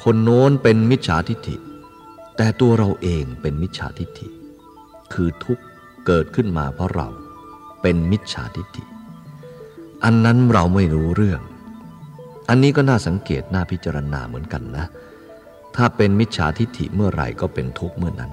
[0.03, 1.57] คนโน้นเป็นมิจฉาทิฏฐิ
[2.43, 4.29] แต่ตัวเราเองเป็นมิจฉาทิฏฐิ
[5.13, 5.65] คือทุกข์
[6.07, 7.09] เกิดขึ้นมาเพราะเรา
[7.83, 8.85] เป็นมิจฉาทิฏฐิ
[10.05, 11.41] อันนั้นเราไม่รู้เรื่อง
[12.49, 14.87] อันนี้ก็น่าสังเกตน่าพิจารณาเหมือนกันนะ
[15.77, 18.33] ถ้าเป็นมิจฉาทิฏฐิเมื่อไหร่ก็เป็นทุกข์เมื่อนั้น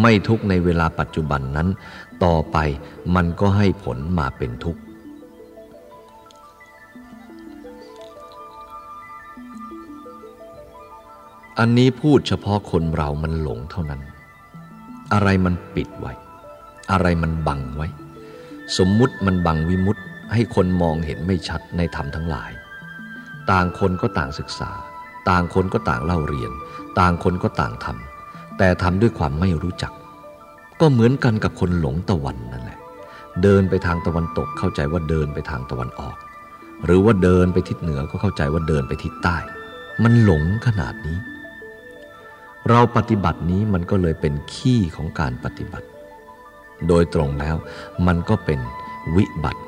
[0.00, 1.68] ไม่ทุกข์ในเวลาปัจจุบันนั้น
[2.24, 2.56] ต่อไป
[3.14, 4.80] มันก็ให้ผลมาเป็นทุกข์
[11.58, 14.00] อันนี้พูดเฉพาะคนเรามันหลงเท่านั้น
[15.12, 16.12] อะไรมันปิดไว้
[16.92, 17.88] อะไรมันบังไว้
[18.78, 19.96] สมมุติมันบังวิมุต
[20.32, 22.50] ให้คนมองเห็นไม่ชัดในธรรมทั้งหลาย
[23.50, 24.70] ต่างคนก็ต่างศึกษา
[25.28, 26.52] ต่างคนก็ต่างเล่าเรียน
[26.98, 29.92] ต่างคนก็ต่างทำแต่ทำด้วยความไม่รู้จัก
[30.80, 32.78] ก็เหมือนกันกับคนหลงตะวันนั่นแหละ
[33.42, 36.16] เดินไปทางตะวันตกเข้าใจว่าเดินไปทางตะวันออก
[36.84, 39.36] หรือว่าเดินไปทิศเหนือก็เข้าใจว่าเดินไปทิศใต้
[40.02, 41.18] มันหลงขนาดนี้
[42.70, 45.86] เราปฏิบัตินี้มันก็เลยเป็นขี้ของการปฏิบัติ
[46.88, 47.56] โดยตรงแล้ว
[48.06, 48.60] มันก็เป็น
[49.16, 49.62] วิบัติ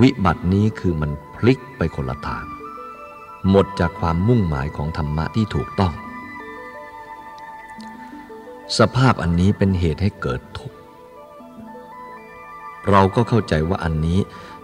[0.00, 2.44] วิบัตินี้คือมันพลิกไปคนละทาง
[3.50, 5.92] หมดจากความมุ่งหมายของธรรมะที่ถูกต้อง
[8.78, 10.76] สภาพอันนี้เป็นเหตุให้เกิดทุกข์
[12.90, 14.18] เราก็เข้าใจว่าอันนี้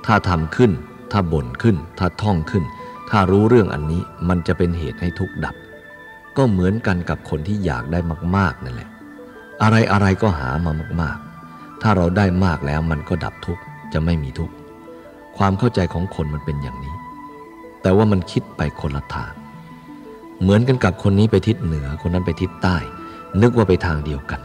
[0.06, 0.72] ถ้าทำขึ้น
[1.12, 2.64] ถ้าบ่นขึ้น ถ้าท่องขึ้น
[3.10, 5.54] ถ้ารู้เรื่องอันนี้มันจะเป็นเหตุให้ทุกข์ดับ
[6.36, 7.98] ก็เหมือนกันกับคนที่อยากได้
[8.36, 8.90] มาก ๆ นั่นแหละ
[9.62, 11.18] อะไรอะไรก็หามามาก
[11.50, 13.62] ๆ ถ้าเราได้มากแล้วมันก็ดับทุกข์
[13.92, 14.54] จะไม่มีทุกข์
[15.36, 16.94] ความเข้าใจของคนมันเป็นอย่างนี้
[17.82, 19.32] แต่ว่ามันคิดไปคนละทาง
[20.40, 22.76] เหมือนกันกับคนนี้ไปทิศเหนือ คนนั้นไปทิศใต้
[23.42, 24.40] นึกว่าไปทางเดียวกัน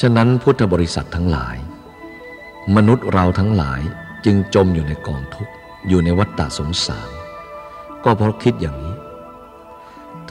[0.00, 1.56] ฉะนั้นพุทธบริษัททั้งหลาย
[2.76, 3.80] มนุษย์เราทั้งหลาย
[4.24, 5.52] จึงจมอยู่ในกองทุกข์
[5.88, 7.10] อยู่ในวัฏฏะสงสาร
[8.04, 8.91] ก็เพราะคิดอย่างนี้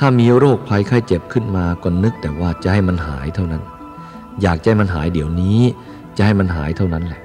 [0.04, 3.64] ถ้ามีโรคภัยไข้เจ็บขึ้นมาก็นึกแต่ว่าจะให้มันหายเท่านั้น
[4.42, 5.60] อยากให้มันหายเดี๋ยวนี้
[6.18, 7.22] จะให้มันหายเท่านั้นแหละ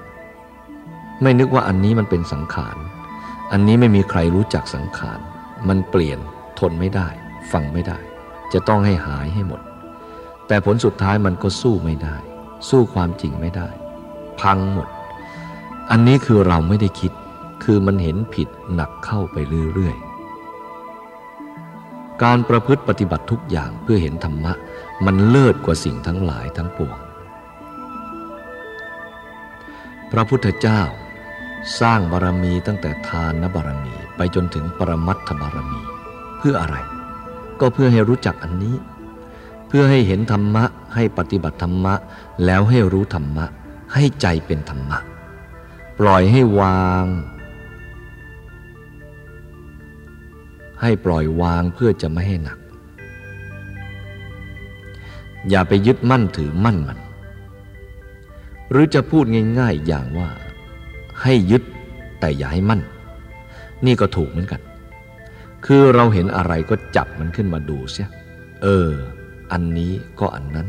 [1.23, 2.77] ไม่นึกว่าอันนี้มันเป็นสังขาร
[3.53, 5.19] อันนี้ไม่มีใครรู้จักสังขาร
[5.69, 6.19] มันเปลี่ยน
[6.59, 7.09] ทนไม่ได้
[7.53, 7.99] ฟังไม่ได้
[8.53, 9.61] จะต้องให้หายให้หมด
[10.47, 12.17] แต่ผลสุดท้ายมันก็สู้ไม่ได้
[12.69, 13.69] สู้ความจริงไม่ได้
[14.41, 14.89] พังหมด
[15.91, 17.13] อันนี้คือเราไม่ได้คิด
[17.65, 19.37] คือมันเห็นผิดหนักเข้าไป
[19.75, 20.06] เรื่อยๆ
[22.23, 24.53] การประพฤติปฏิบัติทุกอย่างเพื่อเห็นธรรมะ
[25.07, 26.99] มันเลิศกว่าสิ่งทั้งหลายทั้งปวง
[30.13, 30.81] พระพุทธเจ้า
[31.81, 35.81] สร้างบารมีตั้งแต่ทานบารมีไปจนถึงปรมัตถบารมี
[36.39, 36.77] เพื่ออะไร
[37.61, 38.77] ก็เพื่อให้รู้จักอันนี้
[39.67, 41.95] เพื่อให้เห็นธรรมะ ให้ปฏิบัติธรรมะ
[42.45, 43.47] แล้วให้รู้ธรรมะ
[43.95, 44.99] ให้ใจเป็นธรรมะ
[45.99, 47.05] ปล่อยให้วาง
[50.81, 52.59] ให้ปล่อยวางเพื่อจะไม่ให้หนัก
[55.49, 56.99] อย่าไปยึดมั่นถือมั่นมัน
[58.71, 59.25] หรือจะพูด
[59.59, 60.29] ง่าย ๆอย่างว่า
[61.23, 61.63] ให้ยึด
[62.21, 62.81] แต่อย่าให้มั่น
[63.87, 64.61] นี่ก็ถูกเหมือนกัน
[65.65, 68.09] คือเราเห็นอะไรก็จับมันขึ้นมาดูเสีย
[68.63, 68.91] เออ
[69.53, 70.69] อันนี้ก็อันนั้น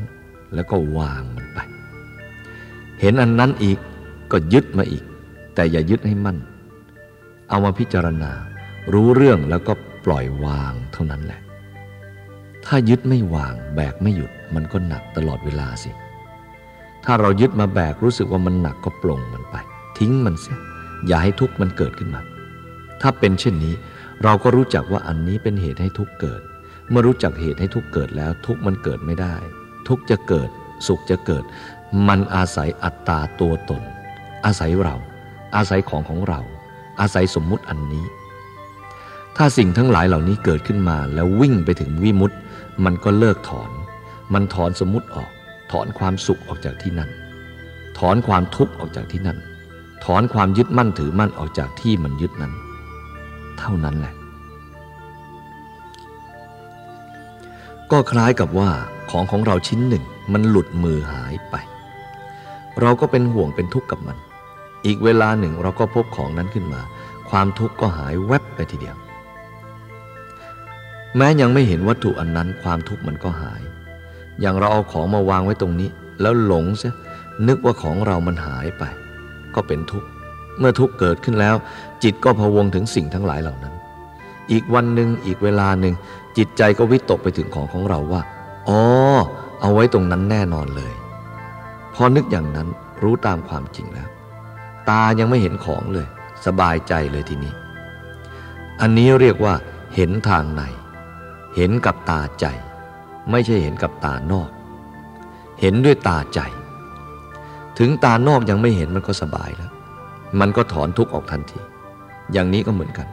[0.53, 1.59] แล้วก็วางมันไป
[3.01, 3.79] เห็นอันนั้นอีก
[4.31, 5.03] ก็ยึดมาอีก
[5.55, 6.37] แต่อย่ายึดให้มั่น
[7.49, 8.31] เอามาพิจารณา
[8.93, 9.73] รู้เรื่องแล้วก็
[10.07, 11.41] ปล่อยวางเท่านั้นแหละ
[12.65, 15.91] ถ้ายึดไม่วางแบกไม่หยุดมันก็หนักตลอดเวลาสิ
[17.05, 19.55] ถ้าเรายึดมาแบกรู้สึกว่ามันหนักก็ปลงมันไป
[19.97, 20.59] ทิ้งมันเสีย
[21.07, 22.21] อย่าให้ทุกข์มันเกิดขึ้นมา
[23.01, 23.73] ถ้าเป็นเช่นนี้
[24.23, 26.41] เราก็รู้จักว่าอันนี้เป็นเหตุให้ทุกข์เกิด
[26.89, 29.35] เมื่อรู้จักเหตุให้ทุกข์เกิดแล้ว ทุกข์มันเกิดไม่ได้
[29.87, 30.49] ทุกข์จะเกิด
[30.87, 31.43] สุขจะเกิด
[32.07, 33.83] มันอาศัยอัตตาตัวตน
[34.45, 34.95] อาศัยเรา
[35.55, 36.41] อาศัยของของเรา
[36.99, 38.05] อาศัยสมมุติอันนี้
[39.39, 42.37] ถ้าสิ่งทั้งหลายเหล่านี้เกิดขึ้นมาแล้ววิ่งไปถึงวิมุตต์
[42.85, 43.69] มันก็เลิกถอน
[44.33, 45.31] มันถอนสมมุติออก
[45.71, 47.09] ถอนความสุขออกจากที่นั่น
[47.99, 49.37] ถอนความทุกข์ออกจากที่นั่น
[50.05, 52.53] ถอนความยึดมั่นถือมั่นออกจากที่มันยึดนั้น
[53.59, 54.13] เท่านั้นแหละ
[57.91, 58.69] ก็คล้ายกับว่า
[59.11, 61.55] ของของเราชิ้นหนึ่งมันหลุดมือหายไป
[62.81, 64.17] เราก็เป็นห่วงเป็นทุกข์กับมัน
[64.85, 66.81] อีกเวลาหนึ่งเราก็พบของนั้นขึ้นมา
[67.29, 68.97] ความทุกข์ก็หายแวบไปทีเดียว
[71.17, 73.61] แม้ยังไม่เห็นวัตถุอันนั้นความทุกข์มันก็หาย
[74.41, 75.89] อย่างเราเอาของมาวางไว้ตรงนี้
[76.21, 76.93] แล้วหลงเสีย
[77.47, 78.83] นึกว่าของเรามันหายไป
[79.55, 80.07] ก็เป็นทุกข์
[80.59, 81.55] เมื่อทุกข์เกิดขึ้นแล้ว
[82.03, 83.73] จิตก็พวงถึงสิ่งทั้งหลายเหล่านั้น
[84.51, 85.93] อีกวันหนึ่งอีกเวลาหนึ่ง
[86.37, 88.21] จิตใจก็วิตกไปถึงของของเราว่า
[88.67, 88.81] อ๋อ
[89.61, 90.93] เอาไว้ตรงนั้นแน่นอนเลย
[91.93, 92.67] พอนึกอย่างนั้น
[93.03, 94.09] รู้ตามความจริงแล้ว
[94.89, 96.07] ตายังไม่เห็นของเลย
[96.45, 97.53] สบายใจเลยทีนี้
[98.81, 99.53] อันนี้เรียกว่า
[99.95, 100.61] เห็นทางใน
[101.57, 102.45] เห็นกับตาใจ
[103.31, 104.49] ไม่ใช่เห็นกับตานอก
[105.61, 106.39] เห็นด้วยตาใจ
[107.79, 109.71] ถึงตานอกยังไม่เห็นมันก็สบายแล้ว
[110.39, 111.59] มันก็ถอนทุกข์ออกทันที
[112.31, 113.07] อย่างนี้ก็เหมือนกัน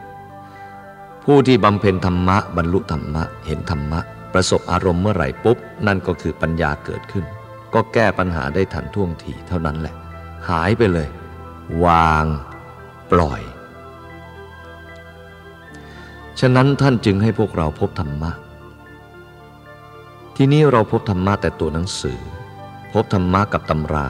[1.24, 4.00] ผู้ที่บำเพ็ญธรรมะบรรลุธรรมะ เห็นธรรมะ
[4.32, 7.24] ประสบอารมณ์เมื่อไหร่ปุ๊บ นั่นก็คือปัญญาเกิดขึ้น
[7.74, 9.94] ก็แก้ปัญหาได้ทันท่วงทีเท่านั้นแหละ
[10.48, 11.08] หายไปเลย
[11.84, 12.24] วาง
[13.12, 18.30] ปล่อยะนั้นท่านจึงให้พวกเราพบธรรมะ
[20.36, 22.20] ที่นี้เราพบธรรมะแต่ตัวหนังสือ
[22.92, 24.08] พบธรรมะกับตำรา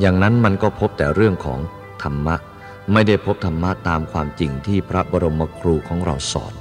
[0.00, 1.60] อย่างนั้นมันก็พบแต่เรื่องของ
[2.02, 2.36] ธรรมะ
[2.92, 6.54] ไม่ได้พบธรรมะตามความจริงที่พระบรมครูของเราสอน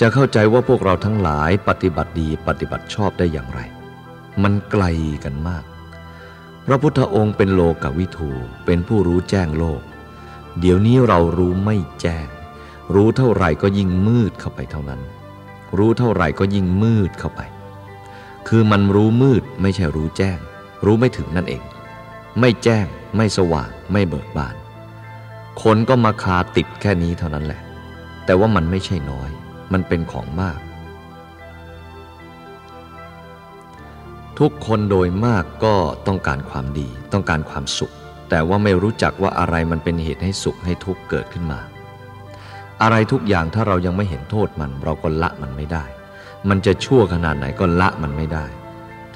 [0.00, 3.60] จะเข้าใจว่าพวกเราทั้งหลายปฏิบัติดีปฏิบัติชอบได้อย่างไร
[4.42, 4.84] มันไกล
[5.24, 5.64] กันมาก
[6.66, 8.30] พระพุทธองค์เป็นโลกวิทู
[8.64, 9.82] เป็นผู้รู้แจ้งโลก
[10.60, 12.26] เดี๋ยวนี้เรารู้ไม่แจ้ง
[12.94, 15.00] รู้เท่าไหร่ก็ยิ่งมืดเข้าไปเท่านั้น
[15.78, 17.40] รู้เท่าไหร่ก็ยิ่งมืดเข้าไป
[18.48, 20.38] คือมันรู้มืดไม่ใช่รู้แจ้ง
[20.84, 21.62] รู้ไม่ถึงนั่นเอง
[22.40, 24.56] ไม่แจ้ง ไม่สว่าง ไม่เบิกบาน
[25.62, 27.60] คนก็มาคาติดแค่นี้เท่านั้นแหละ
[28.24, 29.30] แต่ว่ามันไม่ใช่น้อย
[29.72, 30.58] มันเป็นของมาก
[34.38, 35.74] ทุกคนโดยมากก็
[36.06, 37.94] ต้องการความดี ต้องการความสุข
[38.30, 41.60] แต่ว่าไม่รู้จักว่าอะไรมันเป็นเหตุให้สุขให้ทุกข์เกิดขึ้นมา
[42.82, 45.84] อะไรทุกอย่างถ้าเรายังไม่เห็นโทษมัน เราก็ละมันไม่ได้
[46.48, 48.46] มันจะชั่วขนาดไหนก็ละมันไม่ได้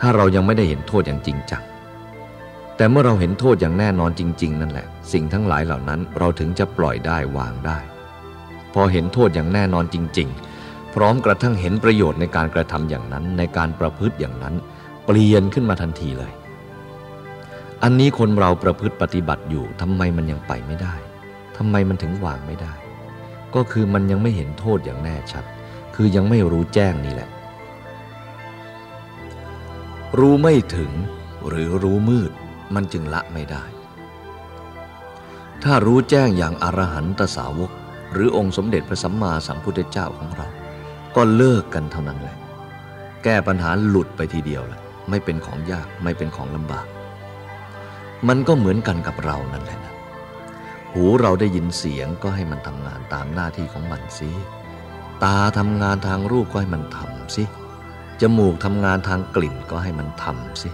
[0.01, 1.63] ถ้าเรายังไม่ได้เห็นโทษอย่างจริงจัง
[2.77, 7.79] แต่เมื่อเราเห็นโทษอย่างแน่นอนจริง ๆ นั่นแหละ สิ่งทั้งหลายเหล่านั้นเราถึงจะปล่อยได้วางได้
[8.75, 10.29] พอเห็นโทษอย่างแน่นอนจริง
[10.61, 14.55] ๆ พร้อมกระทั่งเห็นประโยชน์ในการกระทำอย่างนั้นในการประพฤติอย่างนั้น
[15.07, 16.33] เปลี่ยนขึ้นมาทันทีเลย
[17.83, 20.95] อันนี้คนเราประพฤติปฏิบัติอยู่ทำไมมันยังไปไม่ได้
[21.57, 22.75] ทำไมมันถึงวางไม่ได้
[23.55, 25.45] ก็คือมันยังไม่เห็นโทษอย่างแน่ชัด
[25.95, 27.29] คือยังไม่รู้แจ้งนี่แหละ
[30.19, 30.93] รู้ไม่ถึง
[31.49, 32.33] หรือรู้มืด
[32.75, 33.65] มันจึงละไม่ได้
[35.65, 37.71] ถ้ารู้แจ้งอย่างอรหันตสาวก
[38.13, 40.49] หรือองค์สมเด็จพระสัมมาสัมพุทธเจ้าของเรา
[41.17, 42.37] ก็เลิกกันเท่านั้นแหละ
[43.25, 46.87] แก้ปัญหาหลุดไปทีเดียวแหละไม่เป็นของยากไม่เป็นของลำบาก
[48.29, 49.84] มันก็เหมือนกันกับเรานั่นแหละนะ
[50.95, 54.31] หูเราได้ยินเสียงก็ให้มันทำงานตามหน้าที่ของมันสิ
[55.25, 57.45] ตาทำงานทางรูปก็ให้มันทำสิ
[58.21, 60.71] จมูกทำงานทางกลิ่นก็ให้มันทำสิ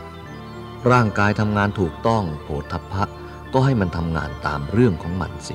[0.90, 3.04] ร่างกายทำงานถูกต้องโผฏฐะ
[3.52, 5.54] ก็ให้มันทำงานตามเรื่องของมันสิ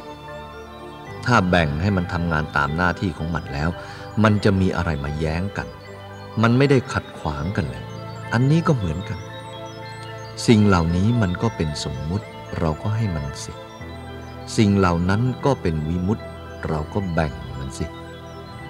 [1.25, 3.69] ถ้าแบ่งให้มันทำงานตามหน้าที่ของมันแล้ว
[4.23, 5.67] มันจะมีอะไรมาแย้งกัน
[6.41, 7.85] มันไม่ได้ขัดขวางกันเลย
[8.33, 9.19] อันนี้ก็เหมือนกัน
[10.47, 12.25] สิ่งเหล่านี้มันก็เป็นสมมุติ
[12.59, 13.53] เราก็ให้มันสิ
[14.57, 16.23] สิ่งเหล่านั้นก็เป็นวิมุตติ
[16.67, 17.85] เราก็แบ่งมันสิ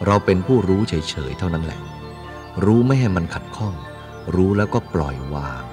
[0.06, 1.80] เราเป็นผู้รู้เฉยๆเท่านั้นแหละ
[2.66, 3.74] รู้ไม่ให้มันขัดข้อง
[4.36, 5.64] รู้แล้วก็ปล่อยวาง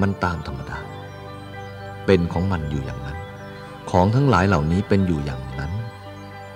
[0.00, 0.78] มันตามธรรมดา
[2.06, 3.18] เป็นของมันอยู่อย่างนั้น
[3.90, 5.72] ของทั้งหลายเหล่านี้เป็นอยู่อย่างนั้น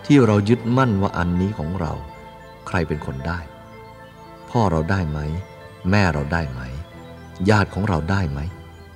[0.07, 1.93] ที่เรายึดมั่นว่าอันนี้ของเรา
[2.69, 3.41] ใครเป็นคนได้
[4.51, 5.19] พ่อเราได้ไหม
[5.91, 6.61] แม่เราได้ไหม
[7.51, 8.41] ญาติของเราได้ไหม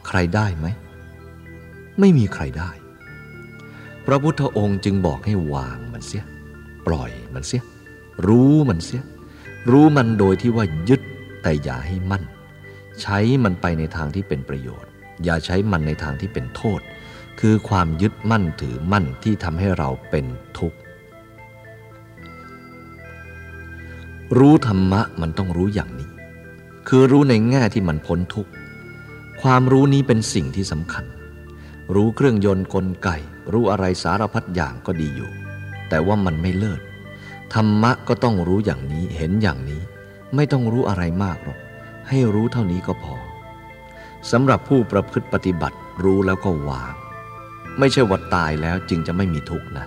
[0.06, 0.66] ใครได้ไหม
[2.00, 2.70] ไม่มีใครได้
[4.06, 6.24] พระพุทธองค์จึงบอกให้วางมันเสีย
[6.86, 7.62] ปล่อยมันเสีย
[8.26, 9.02] รู้มันเสีย
[9.70, 11.00] รู้มันโดยที่ว่ายึด
[11.42, 12.24] แต่อย่าให้มั่น
[13.00, 14.90] ใช้มันไปในทางที่เป็นประโยชน์
[15.24, 16.80] อย่าใช้มันในทางที่เป็นโทษ
[17.40, 20.26] คือความยึดมั่นถือมั่นที่ทำให้เราเป็น
[20.58, 20.78] ทุกข์
[24.38, 26.10] รู้ธรรมะมันต้องรู้อย่างนี้
[26.88, 28.50] คือรู้ในแง่ที่มันพ้นทุกข์
[29.42, 31.04] ความรู้นี้เป็นสิ่งที่สำคัญ
[31.94, 33.10] รู้เครื่องยนต์กลไก
[33.52, 35.30] รู้อะไรสารพัดอย่างก็ดีอยู่
[35.88, 36.80] แต่ว่ามันไม่เลิศ
[37.54, 39.82] ธรรมะก็ต้องรู้อย่างนี้เห็นอย่างนี้
[40.34, 41.58] ไม่ต้องรู้อะไรมากหรอก
[42.08, 43.16] ให้รู้เท่านี้ก็พอ
[44.30, 46.94] สำหรับผู้ประพฤติปฏิบัติรู้แล้วก็วาง
[47.78, 49.86] ไม่ใช่ว่าตายแล้วจึงจะไม่มีทุกข์นะ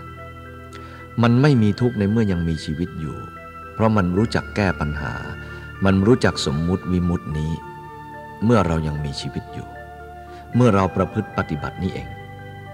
[1.22, 3.18] มันไม่มีทุกข์ในเมื่อยังมีชีวิตอยู่
[3.74, 5.14] เพราะมันรู้จักแก้ปัญหา
[5.86, 7.52] มันรู้จักสมมุติวิมุตินี้
[8.46, 9.68] เมื่อเรายังมีชีวิตอยู่
[10.56, 12.08] เมื่อเราประพฤติปฏิบัตินี้เอง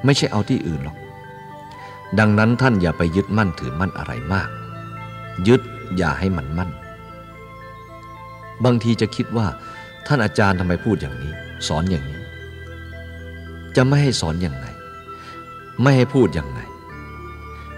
[0.05, 0.97] ไม่ใช่เอาที่อื่นหรอก
[2.19, 4.49] ดังนั้นท่านอย่าไปยึดมั่นถือมั่นอะไรมาก
[5.47, 5.61] ยึด
[5.97, 6.71] อย่าให้มันมั่น
[8.63, 9.47] บางทีจะคิดว่า
[10.07, 11.33] ท่านอาจารย์ทำไมพูดอย่างนี้
[11.67, 12.21] สอนอย่างนี้
[13.75, 14.67] จะไม่ให้สอนอย่างไง
[15.81, 16.59] ไม่ให้พูดอย่างไง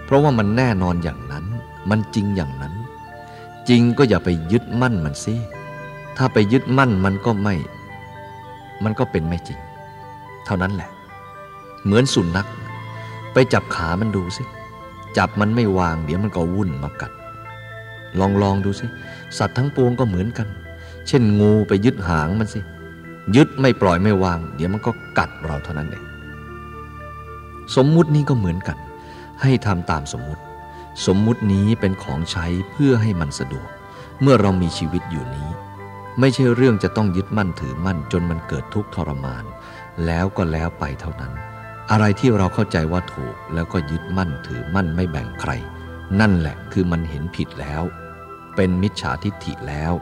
[0.04, 1.44] เพราะว่ามันแน่นอนอย่างนั้น
[1.90, 2.74] มันจริงอย่างนั้น
[3.68, 5.34] จริงก็อย่าไปยึดมั่นมันสิ
[6.16, 7.54] ถ้าไปยึดมั่นมันก็ไม่
[8.84, 9.58] มันก็เป็นไม่จริง
[10.44, 10.90] เท่านั้นแหละ
[11.86, 12.48] เหมือนสุนัข
[13.32, 14.44] ไปจับขามันดูสิ
[15.16, 17.12] จับมันไม่วางเดี๋ยวมันก็วุ่นมากัด
[18.18, 18.86] ลองลองดูสิ
[19.38, 20.48] สัตว์ทั้งปวงก็เหมือนกัน
[21.08, 22.60] เช่นงูไปยึดหางมันสิ
[23.36, 26.04] ยึดไม่ปล่อยไม่วาง เดี๋ยวมันก็กัดเราเท่านั้นเอง
[27.76, 28.78] สมมุตินี้ก็เหมือนกัน
[29.42, 30.42] ให้ทำตามสมมุติ
[31.06, 33.68] สมมุตินี้เป็นของใช้เพื่อให้มันสะดวก
[34.22, 35.48] เมื่อเรามีชีวิตอยู่นี้
[36.20, 39.44] ไม่ใช่เรื่องจะต้องยึดมั่นถือมั่นจนมันเกิดทุกข์ทรมาน
[40.06, 41.32] แล้วก็แล้วไปเท่านั้น
[41.90, 45.52] อะไรที่เราเข้าใจว่าถูกแล้วก็ยึดมั่นถือมั่นไม่แบ่งใคร
[46.20, 47.82] นั่นแหละคือมันเห็นผิดแล้ว
[48.56, 49.92] เป็นมิจฉาทิฏฐิแล้ว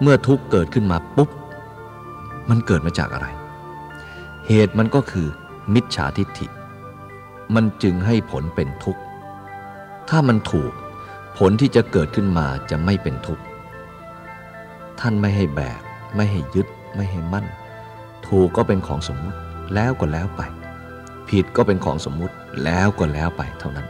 [0.00, 1.30] เมื่อทุกข์เกิดขึ้นมาปุ๊บ
[2.48, 3.28] มันเกิดมาจากอะไร
[4.46, 5.28] เหตุมันก็คือ
[5.74, 6.46] มิจฉาทิฏฐิ
[7.54, 9.00] มันจึงให้ผลเป็นทุกข์
[10.08, 10.72] ถ้ามันถูก
[11.38, 13.42] ผลที่จะเกิดขึ้นมาจะไม่เป็นทุกข์
[15.00, 15.80] ท่านไม่ให้แบก
[16.16, 16.66] ไม่ให้ยึด
[16.96, 17.46] ไม่ให้มั่น
[18.28, 19.38] ถูกก็เป็นของสมมุติ
[19.74, 20.42] แล้วก็แล้วไป
[21.30, 23.86] ผิดก็เป็นของสมมุติแล้วก็แล้วไปเท่านั้น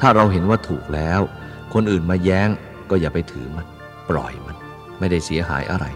[0.00, 1.20] ถ้าเราเห็นว่าถูกแล้ว
[1.72, 2.48] คนอื่นมาแย้ง
[2.90, 3.66] ก็อย่าไปถือมัน
[4.10, 4.56] ปล่อยมัน
[4.98, 5.86] ไม่ได้เสียหายอะไร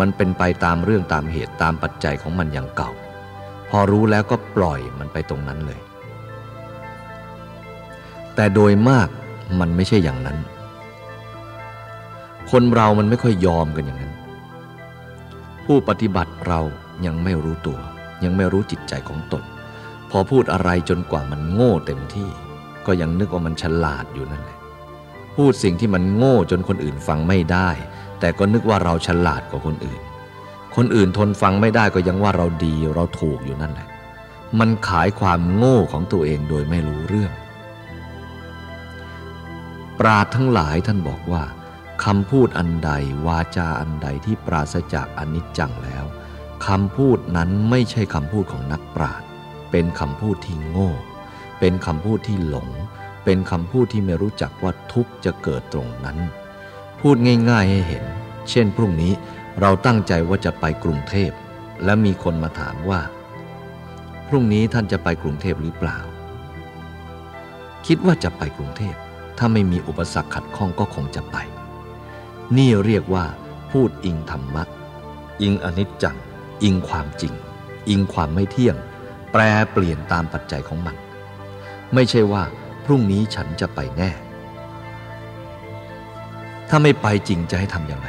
[0.00, 2.90] มันเป็นไปตามเรื่องตามเหตุตามปัจจัยของมันอย่างเก่า
[3.70, 5.80] พอรู้แล้วก็ปล่อยมันไปตรงนั้นเลย
[8.34, 9.08] แต่โดยมาก
[9.60, 10.38] มันไม่ใช่อย่างนั้น
[12.50, 14.14] คนเรามันไม่ค่อยยอมกันอย่างนั้น
[15.66, 16.60] ผู้ปฏิบัติเรา
[17.06, 17.78] ยังไม่รู้ตัว
[18.24, 19.42] ยังไม่รู้จิตใจของตน
[20.16, 22.30] อพูดอะไรจนกว่ามันโง่เต็มที่
[22.86, 24.58] ก็ยังนึกว่ามันฉลาดอยู่นั่นแหละ
[25.36, 27.68] พูดสิ่งที่มันโง่จนคนอื่นฟังไม่ได้
[28.20, 30.00] แต่ก็นึกว่าเราฉลาดกว่าคนอื่น
[30.76, 33.88] คนอื่นทนฟังไม่ได้ก็ยังว่าเราดีเราถูกอยู่นั่นแหละ
[34.58, 37.32] มันขายความโง่ของตัวเองโดยไม่รู้เรื่อง
[39.98, 41.44] ปราดทั้งหลายท่านบอกว่า
[42.04, 42.90] คำพูดอันใด
[43.26, 46.04] วาจาอันใดที่ปราศจากอนิจจังแล้ว
[46.66, 49.22] คำพูดนั้นไม่ใช่คำพูดของนักปราด
[49.78, 50.90] เป็นคำพูดที่โง่
[51.60, 52.68] เป็นคำพูดที่หลง
[53.24, 56.18] เป็นคำพูดที่ไม่รู้จักว่าทุกจะเกิดตรงนั้น
[57.00, 57.16] พูด
[57.50, 58.04] ง่ายๆให้เห็น
[58.50, 59.12] เช่นพรุ่งนี้
[59.60, 61.30] เราตั้งใจว่าจะไปกรุงเทพ
[61.84, 63.00] และมีคนมาถามว่า
[64.28, 65.98] พรุ่งนี้ท่านจะไปกรุงเทพหรือเปล่า
[67.86, 68.96] คิดว่าจะไปกรุงเทพ
[69.38, 71.36] ถ้าไม่มีอุปสรรคขัดข้องก็คงจะไป
[72.56, 73.24] นี่เรียกว่า
[73.70, 74.64] พูดอิงธรรมะ
[75.42, 76.16] อิงอนิจจัง
[76.62, 77.34] อิงความจริง
[77.88, 78.76] อิงความไม่เที่ยง
[79.40, 80.96] รเปลี่ยนตามปัจจัยของมัน
[81.94, 82.42] ไม่ใช่ว่า
[82.84, 84.10] พรุ่งนี้ฉันจะไปแน่
[86.68, 88.08] ถ้าไม่ไปจริงจะให้ทำอย่างไร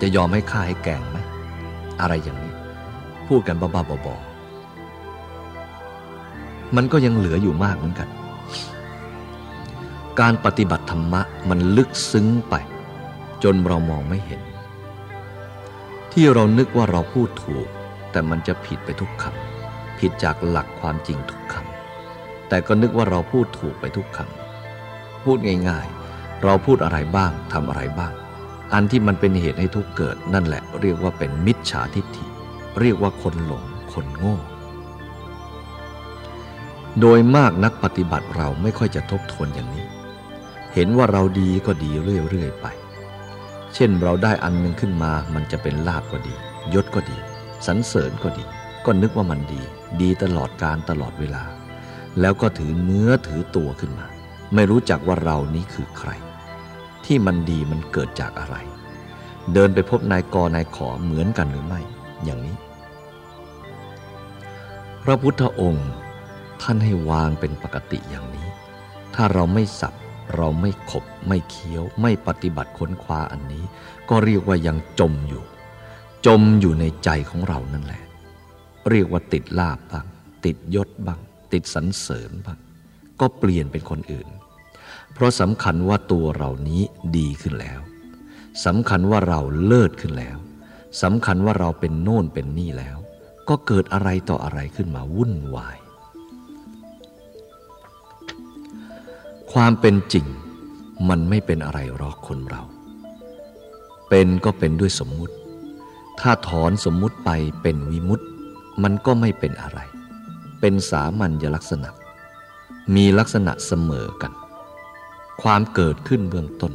[0.00, 1.18] จะยอมให้ข้าให้แกงไหม
[2.00, 2.54] อะไรอย่างนี้
[3.28, 8.08] พูดกันบ้าๆบอๆมันก็ยังเหลืออยู่มากเหมือนกัน
[10.20, 12.54] การปฏิบัติธรรมะมันลึกซึ้งไป
[13.42, 14.42] จนเรามองไม่เห็น
[16.12, 17.66] ที่เรานึกว่าเราพูดถูก
[18.10, 19.41] แต่มันจะผิดไปทุกคำ
[20.02, 25.38] ผิดจากหลักความจริงทุกคำแต่ก็นึกว่าเราพูดถูกไปทุกคำพูด
[25.68, 28.12] ง่ายๆ เราพูดอะไรบ้างทำอะไรบ้าง
[28.72, 32.26] อันที่มันเป็นเหตุให้ทุกเกิดนั่นแหละเรียกว่าเป็นมิจฉาทิฏฐิ
[32.80, 34.36] เรียกว่าคนหลงคนโง่
[37.00, 39.86] โดยมากนักปฏิบัติเราไม่ค่อยจะทบทวนอย่างนี้
[40.74, 42.66] เห็นว่าเราดีก็ดีเรื่อยๆไป
[43.74, 46.34] เช่นเราได้อันหนึ่งขึ้นมามันจะเป็นลาบก็ดี
[46.74, 47.18] ยศก็ดี
[47.66, 48.44] สรรเสริญก็ดี
[48.84, 49.62] ก็นึกว่ามันดี
[50.00, 51.44] ดีตลอดการตลอดเวลา
[52.20, 54.06] แล้วก็ถือเนื้อถือตัวขึ้นมา
[54.54, 56.10] ไม่รู้จักว่าเรานี้คือใคร
[57.04, 58.56] ที่มันดีมันเกิดจากอะไร
[59.52, 61.80] เดินไปพบนายกนายขอเหมือนกันหรือไม่
[62.24, 62.56] อย่างนี้
[65.02, 65.90] พระพุทธองค์
[66.62, 68.48] ท่านให้วางเป็นปกติอย่างนี้
[69.14, 69.94] ถ้าเราไม่สับ
[70.36, 73.64] เราไม่ขบไม่เคี้ยว ไม่ปฏิบัติค้นคว้าอันนี้
[74.08, 75.42] ก็เรียกว่ายังจมอยู่
[76.26, 78.02] จมอยู่ในใจของเรานั่นแหละ
[78.90, 80.06] เรียกว่าติดลาบบ้าง
[80.44, 81.20] ติดยศบ้าง
[81.52, 82.58] ติดสรรเสริญบ้าง
[83.20, 84.28] ก็เปลี่ยนเป็นคนอื่น
[85.12, 86.82] เพราะสำคัญว่าตัวเรานี้
[87.16, 87.80] ดีขึ้นแล้ว
[88.66, 90.38] สำคัญว่าเราเลิศขึ้นแล้ว
[91.02, 92.96] สำคัญว่าเราเป็นโน่นเป็นนี่แล้ว
[93.48, 95.78] ก็เกิดอะไรต่ออะไรขึ้นมาวุ่นวาย
[99.52, 100.26] ความเป็นจริง
[101.08, 102.62] มันไม่เป็นอะไรหรอกคนเรา
[104.08, 105.34] เป็นก็เป็นด้วยสมมุติ
[106.20, 107.30] ถ้าถอนสมมุติไป
[107.62, 108.26] เป็นวิมุติ
[108.82, 109.78] มันก็ไม่เป็นอะไร
[110.60, 111.90] เป็นสามัญลักษณะ
[112.94, 114.32] มีลักษณะเสมอกัน
[115.42, 116.72] ความเกิดขึ้นเบื้องต้น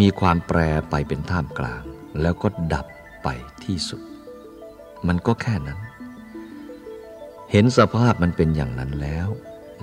[0.00, 0.58] มีความแปร
[0.90, 1.82] ไปเป็นท่ามกลาง
[2.20, 2.86] แล้วก็ดับ
[3.22, 3.28] ไป
[3.64, 4.02] ที่สุด
[5.06, 5.78] มันก็แค่นั้น
[7.50, 9.28] เห็นสภาพมันเป็นอย่างนั้นแล้ว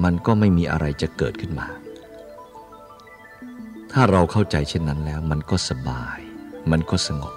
[0.03, 1.67] มันก็ไม่มีอะไรจะเกิดขึ้นมา
[3.91, 6.19] ถ้าเราเข้าใจเช่นนั้นแล้ว มันก็สบาย
[6.71, 7.35] มันก็สงบ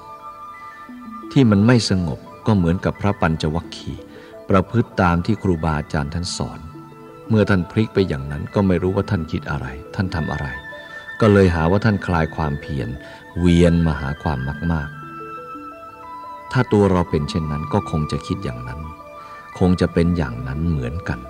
[1.32, 4.02] ที่มันไม่สงบ ก็เหมือนกับพระปัญจวัคคีย์
[4.48, 6.60] ประพฤติตามที่ครูบาอาจารย์ท่านสอน
[7.28, 10.46] เมื่อท่านพลิกไปอย่างนั้นก็ไม่รู้ว่าท่านคิดอะไร ท่านทำอะไร
[11.20, 12.88] ก็เลยหาว่าท่านคลายความเพียร
[13.38, 14.38] เวียนมาหาความ
[14.72, 14.88] มาก
[15.70, 18.80] ๆ ถ้าตัวเราเป็นเช่นนั้นก็คงจะคิดอย่างนั้น
[19.58, 21.20] คงจะเป็นอย่างนั้นเหมือนกัน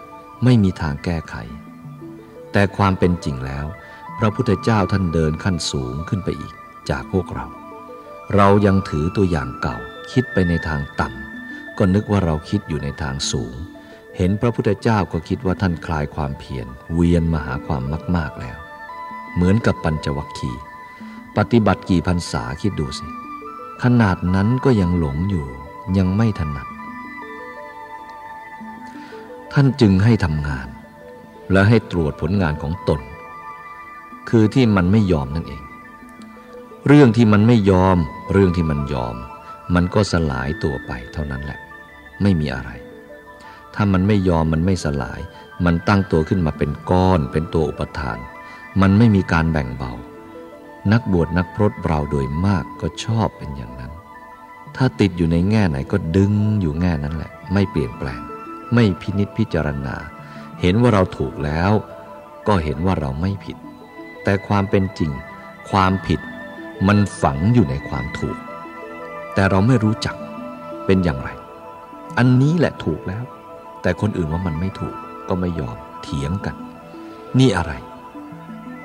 [0.44, 1.34] ไม่มีทางแก้ไข
[2.52, 3.66] แต่ความเป็นจริงแล้ว
[4.18, 6.54] พระพุทธเจ้าท่านเดินขั้นสูงขึ้นไปอีก
[6.90, 7.46] จากพวกเรา
[8.36, 9.78] เรายังถือตัวอย่างเก่า
[10.12, 13.54] คิดไปในทางต่ำก็นึกว่าเราคิดอยู่ในทางสูง
[14.16, 17.82] เห็นพระพุทธเจ้าก็คิดว่าท่านคลายความเพียรเวียนมาหาความ
[18.16, 18.58] มาก ๆแล้ว
[19.34, 20.62] เหมือนกับปัญจวัคคีย์
[21.36, 23.06] ปฏิบัติกี่พรรษาคิดดูสิ
[23.82, 25.46] ขนาดนั้นก็ยังหลงอยู่
[25.98, 26.66] ยังไม่ถนัด
[29.52, 30.68] ท่านจึงให้ทำงาน
[31.52, 33.00] และให้ตรวจผลงานของตน
[34.28, 35.62] คือที่มันไม่ยอมนั่นเอง
[36.86, 37.98] เรื่องที่มันไม่ยอม
[38.32, 39.16] เรื่องที่มันยอม
[39.74, 41.60] มันก็สลายตัวไปเท่านั้นแหละ
[42.22, 42.70] ไม่มีอะไร
[43.74, 45.20] ถ้ามันไม่ยอมมันไม่สลาย
[45.64, 48.18] มันตั้งตัวขึ้นมาเป็นก้อนเป็นตัวอุปทาน
[48.80, 49.92] มันไม่มีการแบ่งเบา
[50.92, 53.92] นักบวชนักพรตเราโดยมากก็ชอบเป็นอย่างนั้น
[54.76, 58.20] ถ้าติดอยู่ในแง่ไหนก็ดึงอยู่แง่นั้นแหละ ไม่เปลี่ยนแปลง
[58.74, 59.96] ไม่พินิษพิจารณา
[60.60, 61.72] เห็นว่าเราถูกแล้ว
[62.46, 63.56] ก็เห็นว่าเราไม่ผิด
[64.24, 65.10] แต่ความเป็นจริง
[65.70, 66.20] ความผิด
[66.86, 68.36] มันฝังอยู่ในความถูก
[69.34, 70.16] แต่เราไม่รู้จัก
[70.86, 71.28] เป็นอย่างไร
[72.18, 73.24] อันนี้แหละถูกแล้ว
[73.82, 74.94] แต่คนอื่นว่ามันไม่ถูก
[75.28, 76.56] ก็ไม่ยอมเถียงกัน
[77.38, 77.72] นี่อะไร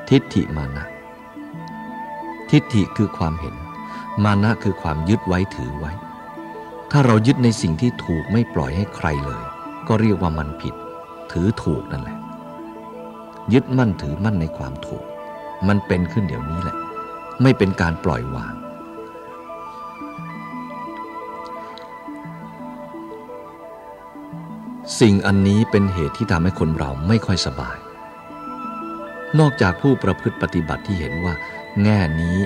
[0.10, 0.86] ทิฏฐิมานะ
[2.50, 3.56] ทิฏฐิคือความเห็น
[4.24, 5.92] มานะคือความยึดไว้ถือไว้
[6.92, 9.44] ถ้าเรายึดในสิ่งที่ถูกไม่ปล่อยให้ใครเลย
[9.88, 10.76] ก็เรียกว่ามันผิด
[11.32, 12.18] ถือถูกนั่นแหละ
[13.54, 15.06] ยึดมั่นถือมั่นในความถูก
[15.68, 16.78] มันเป็นขึ้นเดี๋ยวนี้แหละ
[17.42, 18.54] ไม่เป็นการปล่อยวาง
[25.00, 27.78] สิ่งอันนี้เป็นเหตุที่ทำให้คนเราไม่ค่อยสบาย
[29.40, 31.34] นอกจากผู้ประพฤติปฏิบัติที่เห็นว่า
[31.84, 32.38] แง่นี้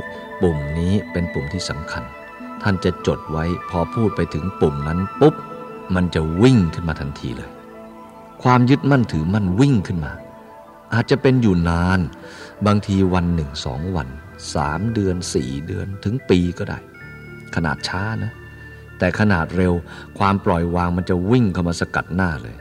[0.42, 2.04] ปุ่มนี้เป็นปุ่มที่สำคัญ
[2.62, 5.36] ท่านจะจดไว้พอพูดไปถึงปุ่มนั้นปุ๊บ
[5.96, 7.52] มันจะวิ่งขึ้นมาทันทีเลย
[8.44, 10.12] ความยึดมั่นถือมั่นวิ่งขึ้นมา
[10.94, 12.00] อาจจะเป็นอยู่นาน
[12.66, 14.08] บางทีวันหนึ่งสองวัน
[14.54, 16.80] สามเดือนสี่เดือนถึงปีก็ได้
[17.56, 18.32] ขนาดช้านะ
[19.02, 19.74] แต่ขนาดเร็ว
[20.20, 22.58] ความปล่อยวางมันจะวิ่งเข้ามาสกัดหน้าเลย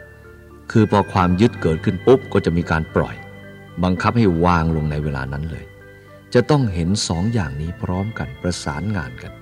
[0.72, 3.16] คือพอความยึดเกิดขึ้นปุ๊บก็จะมีการปล่อย
[3.84, 5.64] บังคับให้วางลงในเวลานั้นเลย
[6.34, 9.32] จะต้องเห็นสองอย่างนี้พร้อมกันประสานงานกัน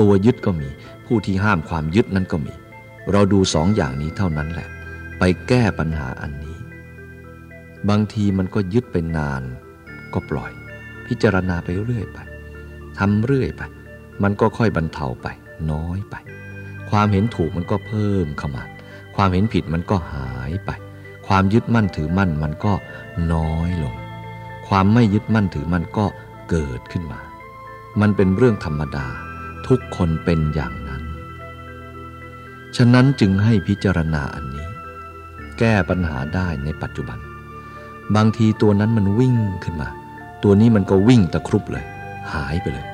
[0.00, 0.68] ตัวยึดก็มี
[1.06, 2.54] ผู้ที่ห้ามความยึดนั้นก็มี
[3.12, 4.68] เราดูสองอย่างนี้เท่านั้นแหละ
[5.18, 6.58] ไปแก้ปัญหาอันนี้
[7.88, 9.42] บางทีมันก็ยึดไปนาน
[10.14, 10.52] ก็ปล่อย
[11.06, 12.18] พิจารณาไปเรื่อยไป
[12.98, 13.62] ทำเรื่อยไป
[14.22, 15.28] มันก็ค่อยบรรเทาไป
[15.72, 16.14] น้อยไป
[16.90, 18.64] ความเห็นถูกมันก็เพิ่มเข้ามา
[19.16, 20.70] ความเห็นผิดมันก็หายไป
[21.26, 22.72] ความยึดมั่นถือมั่นมันก็
[23.32, 23.94] น้อยลง
[24.68, 26.06] ความไม่ยึดมั่นถือมั่นก็
[26.50, 27.20] เกิดขึ้นมา
[28.00, 29.06] มันเป็นเรื่องธรรมดา
[29.66, 31.02] ทุกคนเป็นอย่างนั้น
[32.76, 34.68] ฉะนั้นจึงให้พิจารณาอันนี้
[35.58, 37.18] แก้ปัญหาได้ในปัจจุบัน
[38.16, 39.88] บางทีตัวนั้นมันวิ่งขึ้นมา
[40.42, 41.84] ตัวนี้มันก็วิ่งตะครุบเลย
[42.34, 42.86] หายไปเลย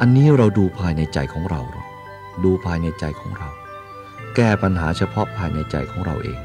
[0.00, 1.62] อันนี้เราดูภายในใจของเรา
[2.44, 3.50] ดูภายในใจของเรา
[4.36, 6.40] แก้ปัญหาเฉพาะภายในใจของเราเอง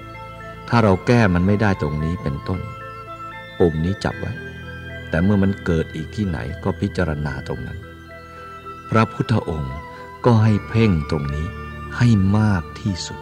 [0.70, 2.60] ถ้าเราแก้มันไม่ได้ตรงนี้เป็นต้น
[3.60, 4.32] ปุ่มนี้จับไว้
[5.10, 7.80] แต่เมื่อมันเกิดอีกที่ไหนก็พิจารณาตรงนั้น
[8.90, 9.78] พระพุทธองค์
[10.26, 11.48] ก็ให้เพ่งตรงนี้
[11.98, 13.21] ให้มากที่สุด